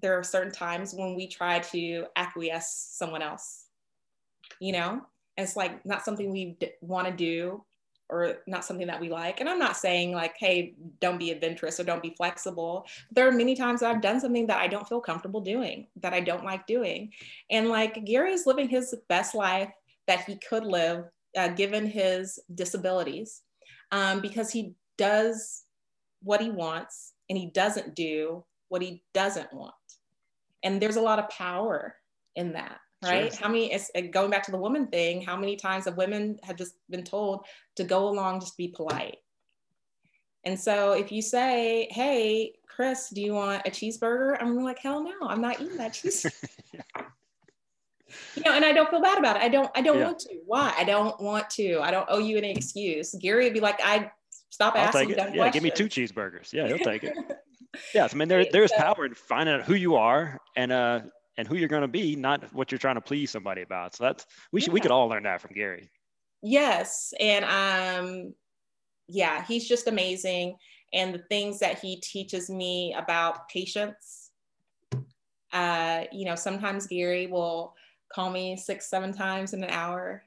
[0.03, 3.67] there are certain times when we try to acquiesce someone else,
[4.61, 5.01] you know,
[5.37, 7.65] and it's like not something we d- want to do.
[8.11, 9.41] Or not something that we like.
[9.41, 12.87] And I'm not saying like, hey, don't be adventurous or don't be flexible.
[13.11, 16.15] There are many times that I've done something that I don't feel comfortable doing, that
[16.15, 17.13] I don't like doing.
[17.51, 19.71] And like Gary is living his best life
[20.07, 21.05] that he could live
[21.37, 23.43] uh, given his disabilities
[23.93, 25.65] um, because he does
[26.23, 29.75] what he wants and he doesn't do what he doesn't want.
[30.63, 31.95] And there's a lot of power
[32.35, 33.33] in that right?
[33.33, 33.43] Sure.
[33.43, 36.57] how many it's going back to the woman thing how many times have women have
[36.57, 37.47] just been told
[37.77, 39.19] to go along just be polite?
[40.45, 44.37] And so if you say hey chris do you want a cheeseburger?
[44.41, 46.25] I'm like hell no i'm not eating that cheese
[48.35, 49.43] you know and i don't feel bad about it.
[49.43, 50.05] I don't i don't yeah.
[50.05, 50.35] want to.
[50.47, 50.73] Why?
[50.77, 51.81] I don't want to.
[51.81, 53.15] I don't owe you any excuse.
[53.21, 54.11] Gary would be like i
[54.51, 56.53] stop I'll asking yeah give me two cheeseburgers.
[56.53, 57.17] Yeah he'll take it.
[57.95, 61.01] Yes i mean there, there's power in finding out who you are and uh
[61.39, 63.95] and who you're going to be, not what you're trying to please somebody about.
[63.95, 65.89] So that's we should we could all learn that from Gary.
[66.43, 68.35] Yes, and um,
[69.07, 70.57] yeah, he's just amazing,
[70.93, 74.33] and the things that he teaches me about patience.
[75.53, 77.75] Uh, you know, sometimes Gary will
[78.13, 80.25] call me six, seven times in an hour,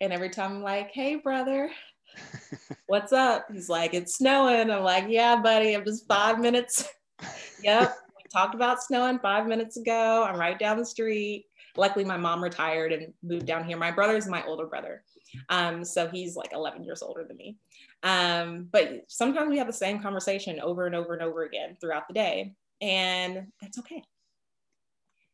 [0.00, 1.70] and every time I'm like, "Hey, brother."
[2.86, 3.46] What's up?
[3.52, 4.70] He's like, it's snowing.
[4.70, 6.88] I'm like, yeah, buddy, I'm just five minutes.
[7.62, 7.94] yep
[8.30, 10.24] talked about snowing five minutes ago.
[10.24, 11.46] I'm right down the street.
[11.76, 13.76] Luckily, my mom retired and moved down here.
[13.76, 15.02] My brother is my older brother.
[15.48, 17.56] Um, so he's like 11 years older than me.
[18.02, 22.08] Um, but sometimes we have the same conversation over and over and over again throughout
[22.08, 24.02] the day, and that's okay.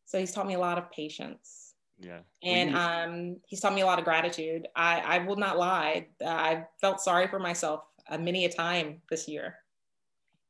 [0.06, 1.74] So he's taught me a lot of patience.
[1.98, 2.20] Yeah.
[2.42, 4.66] And um, he's taught me a lot of gratitude.
[4.74, 6.08] I, I will not lie.
[6.24, 9.56] I felt sorry for myself uh, many a time this year.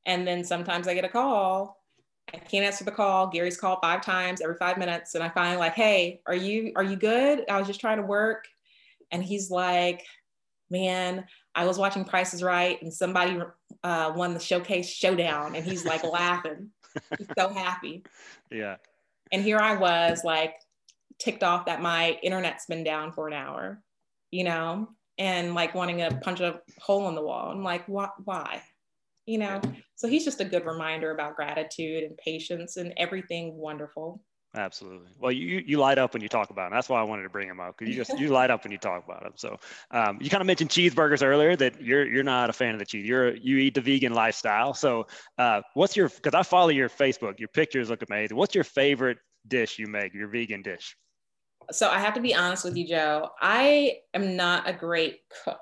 [0.07, 1.82] And then sometimes I get a call
[2.35, 3.29] I can't answer the call.
[3.29, 5.15] Gary's called five times every five minutes.
[5.15, 7.45] And I finally like, hey, are you are you good?
[7.51, 8.47] I was just trying to work.
[9.11, 10.05] And he's like,
[10.71, 13.39] man, I was watching Prices Right and somebody
[13.85, 15.55] uh, won the showcase showdown.
[15.55, 16.71] And he's like laughing.
[17.19, 18.05] He's so happy.
[18.51, 18.77] Yeah.
[19.31, 20.55] And here I was like
[21.19, 23.83] ticked off that my internet's been down for an hour,
[24.31, 27.51] you know, and like wanting to punch a hole in the wall.
[27.51, 28.63] I'm like, wh- why?
[29.27, 29.61] You know?
[29.95, 34.23] So he's just a good reminder about gratitude and patience and everything wonderful.
[34.55, 35.09] Absolutely.
[35.19, 36.73] Well you you light up when you talk about him.
[36.73, 38.73] That's why i wanted to bring him up because you just you light up when
[38.73, 39.33] you talk about him.
[39.37, 39.57] So
[39.91, 42.85] um, you kind of mentioned cheeseburgers earlier that you're you're not a fan of the
[42.85, 43.07] cheese.
[43.07, 44.75] You're you eat the vegan lifestyle.
[44.75, 45.07] So
[45.39, 47.39] uh, what's your because i follow your facebook.
[47.39, 48.37] Your pictures look amazing.
[48.37, 49.17] What's your favorite
[49.49, 50.97] dish you make your vegan dish?
[51.71, 53.31] So i have to be honest with you joe.
[53.41, 55.57] I am not a great cook.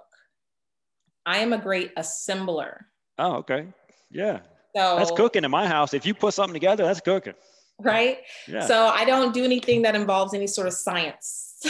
[1.25, 2.79] I am a great assembler
[3.21, 3.66] Oh, okay.
[4.11, 4.41] Yeah.
[4.75, 5.93] So that's cooking in my house.
[5.93, 7.35] If you put something together, that's cooking.
[7.79, 8.18] Right.
[8.49, 8.66] Yeah.
[8.66, 11.57] So I don't do anything that involves any sort of science.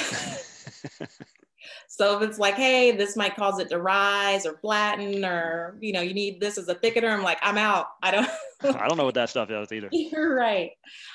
[1.88, 5.92] so if it's like, hey, this might cause it to rise or flatten, or you
[5.92, 7.86] know, you need this as a thickener, I'm like, I'm out.
[8.02, 8.28] I don't.
[8.62, 9.88] I don't know what that stuff is either.
[9.92, 10.72] You're right.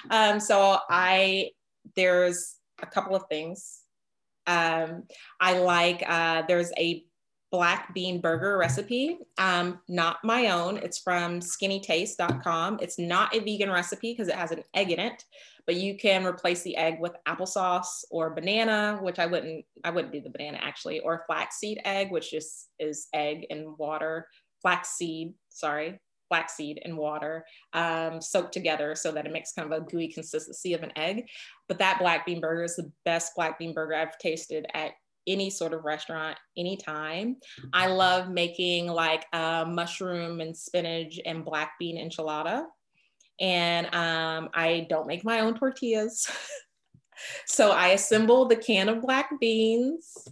[0.09, 1.51] Um, so I
[1.95, 3.81] there's a couple of things.
[4.47, 5.03] Um,
[5.39, 7.05] I like uh, there's a
[7.55, 10.75] black bean burger recipe, um, not my own.
[10.75, 12.79] It's from skinnytaste.com.
[12.81, 15.23] It's not a vegan recipe because it has an egg in it,
[15.65, 20.11] but you can replace the egg with applesauce or banana, which I wouldn't, I wouldn't
[20.11, 24.27] do the banana actually, or flaxseed egg, which just is egg and water,
[24.61, 29.85] flaxseed, sorry, flaxseed and water um, soaked together so that it makes kind of a
[29.85, 31.29] gooey consistency of an egg.
[31.69, 34.91] But that black bean burger is the best black bean burger I've tasted at
[35.27, 37.37] any sort of restaurant anytime.
[37.73, 42.65] I love making like a mushroom and spinach and black bean enchilada.
[43.39, 46.29] And um, I don't make my own tortillas.
[47.45, 50.27] so I assemble the can of black beans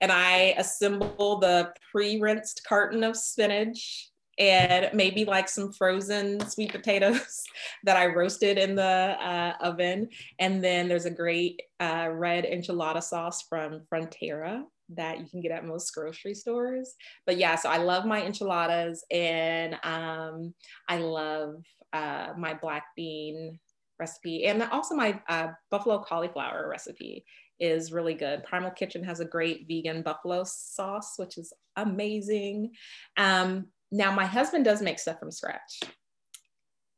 [0.00, 6.72] and I assemble the pre rinsed carton of spinach and maybe like some frozen sweet
[6.72, 7.44] potatoes
[7.84, 10.08] that I roasted in the uh, oven.
[10.38, 15.52] And then there's a great uh, red enchilada sauce from Frontera that you can get
[15.52, 16.94] at most grocery stores.
[17.24, 20.54] But yeah, so I love my enchiladas and um,
[20.88, 21.56] I love
[21.92, 23.58] uh, my black bean
[23.98, 27.24] recipe and also my uh, buffalo cauliflower recipe
[27.58, 28.44] is really good.
[28.44, 32.72] Primal Kitchen has a great vegan buffalo sauce, which is amazing.
[33.16, 35.80] Um, now, my husband does make stuff from scratch.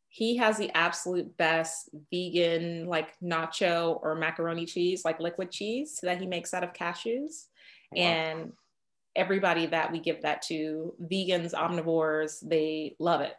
[0.09, 6.21] He has the absolute best vegan, like nacho or macaroni cheese, like liquid cheese that
[6.21, 7.47] he makes out of cashews.
[7.93, 8.03] Wow.
[8.03, 8.53] And
[9.15, 13.35] everybody that we give that to, vegans, omnivores, they love it.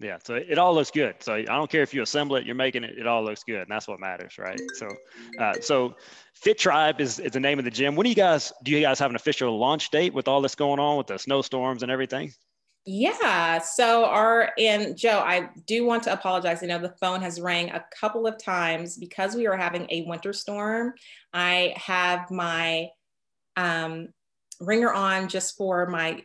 [0.00, 1.16] Yeah, so it all looks good.
[1.20, 3.60] So I don't care if you assemble it, you're making it, it all looks good.
[3.60, 4.58] And that's what matters, right?
[4.74, 4.88] So
[5.38, 5.94] uh, so
[6.32, 7.96] Fit Tribe is, is the name of the gym.
[7.96, 10.54] When do you guys do you guys have an official launch date with all this
[10.54, 12.32] going on with the snowstorms and everything?
[12.86, 13.58] Yeah.
[13.58, 16.62] So our and Joe, I do want to apologize.
[16.62, 20.06] I know the phone has rang a couple of times because we are having a
[20.06, 20.94] winter storm.
[21.34, 22.88] I have my
[23.56, 24.08] um,
[24.60, 26.24] ringer on just for my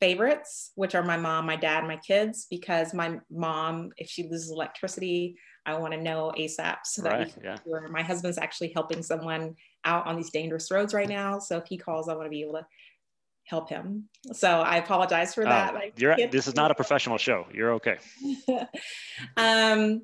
[0.00, 4.50] favorites, which are my mom, my dad, my kids, because my mom, if she loses
[4.50, 7.56] electricity, I want to know ASAP so that right, yeah.
[7.90, 11.38] my husband's actually helping someone out on these dangerous roads right now.
[11.38, 12.66] So if he calls, I want to be able to
[13.44, 14.08] help him.
[14.32, 15.74] So I apologize for that.
[15.74, 17.46] Oh, you're, this is not a professional show.
[17.52, 17.98] You're okay.
[19.36, 20.02] um,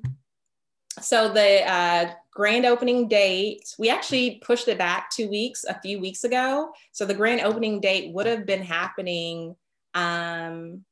[0.99, 5.99] so the uh, grand opening date, we actually pushed it back two weeks, a few
[5.99, 6.71] weeks ago.
[6.91, 9.55] So the grand opening date would have been happening
[9.93, 10.83] um,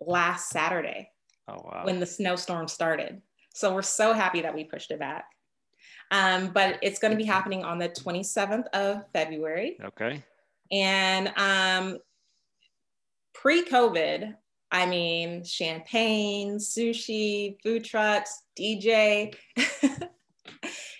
[0.00, 1.10] last Saturday
[1.48, 1.82] oh, wow.
[1.84, 3.20] when the snowstorm started.
[3.54, 5.26] So we're so happy that we pushed it back.
[6.10, 9.78] Um, but it's going to be happening on the 27th of February.
[9.84, 10.22] Okay.
[10.70, 11.98] And um,
[13.34, 14.34] pre COVID,
[14.70, 19.34] I mean, champagne, sushi, food trucks, DJ.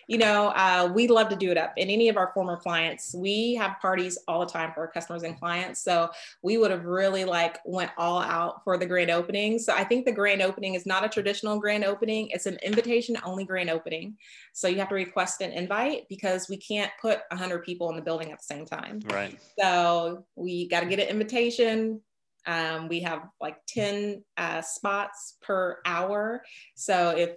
[0.08, 1.74] you know, uh, we love to do it up.
[1.76, 5.22] And any of our former clients, we have parties all the time for our customers
[5.22, 5.80] and clients.
[5.84, 6.08] So
[6.42, 9.58] we would have really like went all out for the grand opening.
[9.58, 12.30] So I think the grand opening is not a traditional grand opening.
[12.30, 14.16] It's an invitation only grand opening.
[14.54, 18.02] So you have to request an invite because we can't put 100 people in the
[18.02, 19.00] building at the same time.
[19.10, 19.38] Right.
[19.60, 22.00] So we got to get an invitation.
[22.46, 26.42] Um, we have like 10 uh, spots per hour.
[26.74, 27.32] So if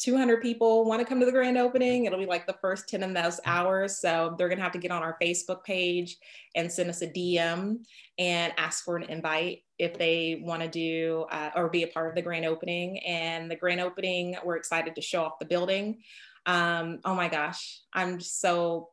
[0.00, 2.06] 200 people want to come to the grand opening.
[2.06, 4.00] It'll be like the first 10 in those hours.
[4.00, 6.16] So they're going to have to get on our Facebook page
[6.54, 7.84] and send us a DM
[8.18, 12.08] and ask for an invite if they want to do uh, or be a part
[12.08, 12.98] of the grand opening.
[13.00, 16.02] And the grand opening, we're excited to show off the building.
[16.46, 18.88] Um, oh my gosh, I'm so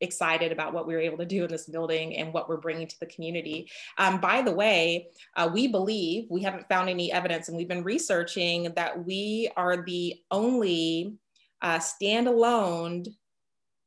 [0.00, 2.86] excited about what we were able to do in this building and what we're bringing
[2.86, 3.70] to the community.
[3.98, 7.82] Um, by the way, uh, we believe, we haven't found any evidence, and we've been
[7.84, 11.16] researching that we are the only
[11.62, 13.06] uh, standalone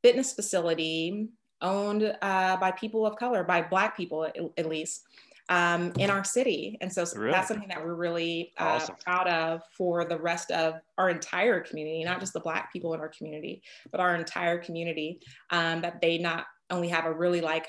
[0.04, 1.30] fitness facility
[1.62, 5.04] owned uh, by people of color, by Black people at, at least,
[5.50, 6.78] um, in our city.
[6.82, 7.32] And so really?
[7.32, 8.96] that's something that we're really uh, awesome.
[9.04, 13.00] proud of for the rest of our entire community, not just the Black people in
[13.00, 15.22] our community, but our entire community,
[15.52, 17.68] um, that they not only have a really like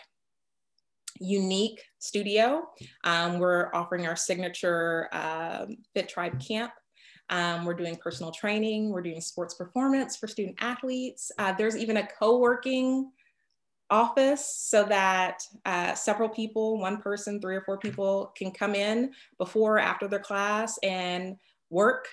[1.20, 2.64] unique studio.
[3.04, 6.72] Um, we're offering our signature um, Fit Tribe Camp.
[7.30, 8.90] Um, we're doing personal training.
[8.90, 11.30] We're doing sports performance for student athletes.
[11.38, 13.10] Uh, there's even a co-working
[13.90, 19.12] office so that uh, several people, one person, three or four people can come in
[19.38, 21.36] before or after their class and
[21.70, 22.08] work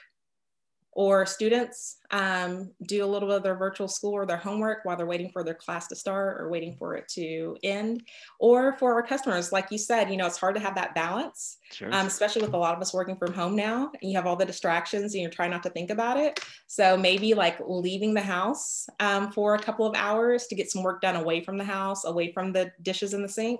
[0.95, 4.95] or students um, do a little bit of their virtual school or their homework while
[4.95, 8.01] they're waiting for their class to start or waiting for it to end.
[8.39, 11.57] Or for our customers, like you said, you know, it's hard to have that balance,
[11.73, 11.93] sure.
[11.93, 13.91] um, especially with a lot of us working from home now.
[14.01, 16.39] And you have all the distractions and you're trying not to think about it.
[16.67, 20.81] So maybe like leaving the house um, for a couple of hours to get some
[20.81, 23.59] work done away from the house, away from the dishes in the sink.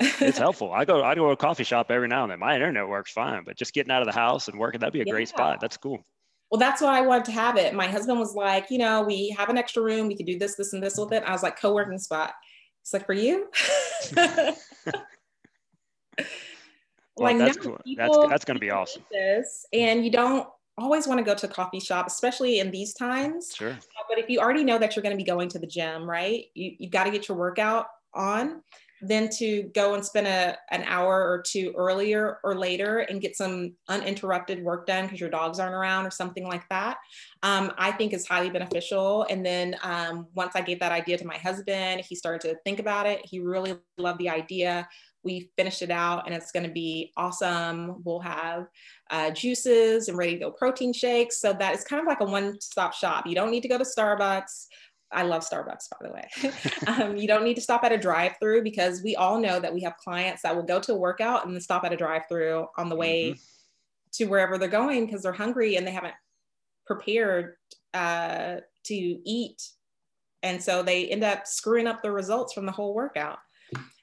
[0.00, 0.72] it's helpful.
[0.72, 2.40] I go I go to a coffee shop every now and then.
[2.40, 5.00] My internet works fine, but just getting out of the house and working, that'd be
[5.00, 5.12] a yeah.
[5.12, 5.60] great spot.
[5.60, 6.04] That's cool
[6.50, 7.74] well, that's why I wanted to have it.
[7.74, 10.06] My husband was like, you know, we have an extra room.
[10.06, 11.24] We could do this, this, and this with it.
[11.24, 12.32] I was like, co-working spot.
[12.82, 13.48] It's like for you.
[14.16, 14.54] well,
[17.18, 17.80] like that's cool.
[17.96, 19.02] That's that's going to be awesome.
[19.10, 22.94] This and you don't always want to go to a coffee shop, especially in these
[22.94, 23.52] times.
[23.56, 23.70] Sure.
[23.70, 26.08] Uh, but if you already know that you're going to be going to the gym,
[26.08, 26.44] right?
[26.54, 28.62] You you've got to get your workout on
[29.02, 33.36] than to go and spend a, an hour or two earlier or later and get
[33.36, 36.98] some uninterrupted work done because your dogs aren't around or something like that,
[37.42, 39.26] um, I think is highly beneficial.
[39.28, 42.78] And then um, once I gave that idea to my husband, he started to think
[42.78, 43.20] about it.
[43.24, 44.88] He really loved the idea.
[45.22, 48.00] We finished it out and it's going to be awesome.
[48.04, 48.66] We'll have
[49.10, 51.40] uh, juices and ready to go protein shakes.
[51.40, 53.26] So that is kind of like a one stop shop.
[53.26, 54.66] You don't need to go to Starbucks.
[55.12, 56.28] I love Starbucks, by the way.
[56.86, 59.72] um, you don't need to stop at a drive through because we all know that
[59.72, 62.22] we have clients that will go to a workout and then stop at a drive
[62.28, 63.40] through on the way mm-hmm.
[64.12, 66.14] to wherever they're going because they're hungry and they haven't
[66.86, 67.54] prepared
[67.94, 69.62] uh, to eat.
[70.42, 73.38] And so they end up screwing up the results from the whole workout.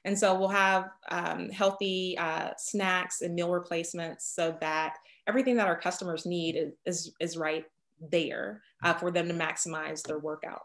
[0.04, 4.96] And so we'll have um, healthy uh, snacks and meal replacements so that
[5.26, 7.64] everything that our customers need is, is, is right
[8.10, 10.60] there uh, for them to maximize their workout.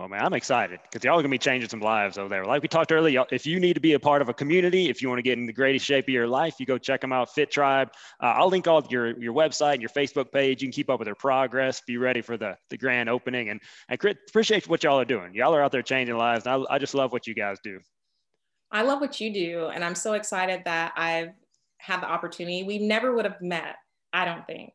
[0.00, 2.44] Oh man, I'm excited because y'all are gonna be changing some lives over there.
[2.44, 5.02] Like we talked earlier, if you need to be a part of a community, if
[5.02, 7.12] you want to get in the greatest shape of your life, you go check them
[7.12, 7.34] out.
[7.34, 7.90] Fit Tribe.
[8.22, 10.62] Uh, I'll link all your your website and your Facebook page.
[10.62, 11.82] You can keep up with their progress.
[11.84, 13.48] Be ready for the the grand opening.
[13.48, 15.34] And and appreciate what y'all are doing.
[15.34, 16.46] Y'all are out there changing lives.
[16.46, 17.80] and I, I just love what you guys do.
[18.70, 21.30] I love what you do, and I'm so excited that I've
[21.78, 22.62] had the opportunity.
[22.62, 23.76] We never would have met.
[24.12, 24.74] I don't think.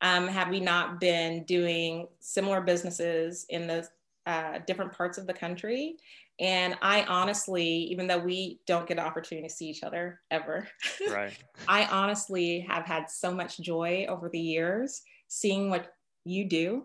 [0.00, 3.88] Um, had we not been doing similar businesses in the
[4.28, 5.96] uh, different parts of the country.
[6.38, 10.68] And I honestly, even though we don't get an opportunity to see each other ever,
[11.10, 11.32] right.
[11.66, 15.92] I honestly have had so much joy over the years seeing what
[16.26, 16.84] you do.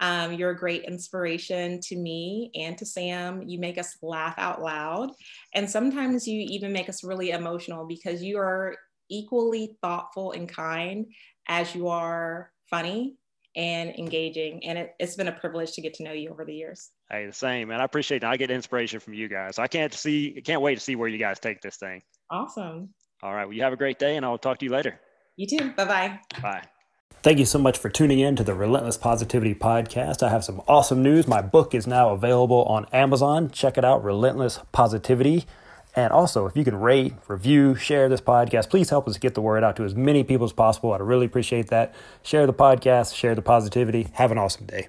[0.00, 3.42] Um, you're a great inspiration to me and to Sam.
[3.46, 5.12] You make us laugh out loud.
[5.54, 8.76] And sometimes you even make us really emotional because you are
[9.08, 11.06] equally thoughtful and kind
[11.48, 13.16] as you are funny
[13.56, 14.64] and engaging.
[14.64, 16.90] And it, has been a privilege to get to know you over the years.
[17.10, 17.80] Hey, the same, man.
[17.80, 18.26] I appreciate it.
[18.26, 19.58] I get inspiration from you guys.
[19.58, 22.02] I can't see, can't wait to see where you guys take this thing.
[22.30, 22.90] Awesome.
[23.22, 23.44] All right.
[23.44, 24.98] Well, you have a great day, and I'll talk to you later.
[25.36, 25.72] You too.
[25.72, 26.20] Bye-bye.
[26.40, 26.62] Bye.
[27.22, 30.24] Thank you so much for tuning in to the Relentless Positivity Podcast.
[30.24, 31.28] I have some awesome news.
[31.28, 33.48] My book is now available on Amazon.
[33.50, 35.46] Check it out, Relentless Positivity.
[35.94, 39.42] And also, if you can rate, review, share this podcast, please help us get the
[39.42, 40.92] word out to as many people as possible.
[40.92, 41.94] I'd really appreciate that.
[42.22, 44.08] Share the podcast, share the positivity.
[44.14, 44.88] Have an awesome day.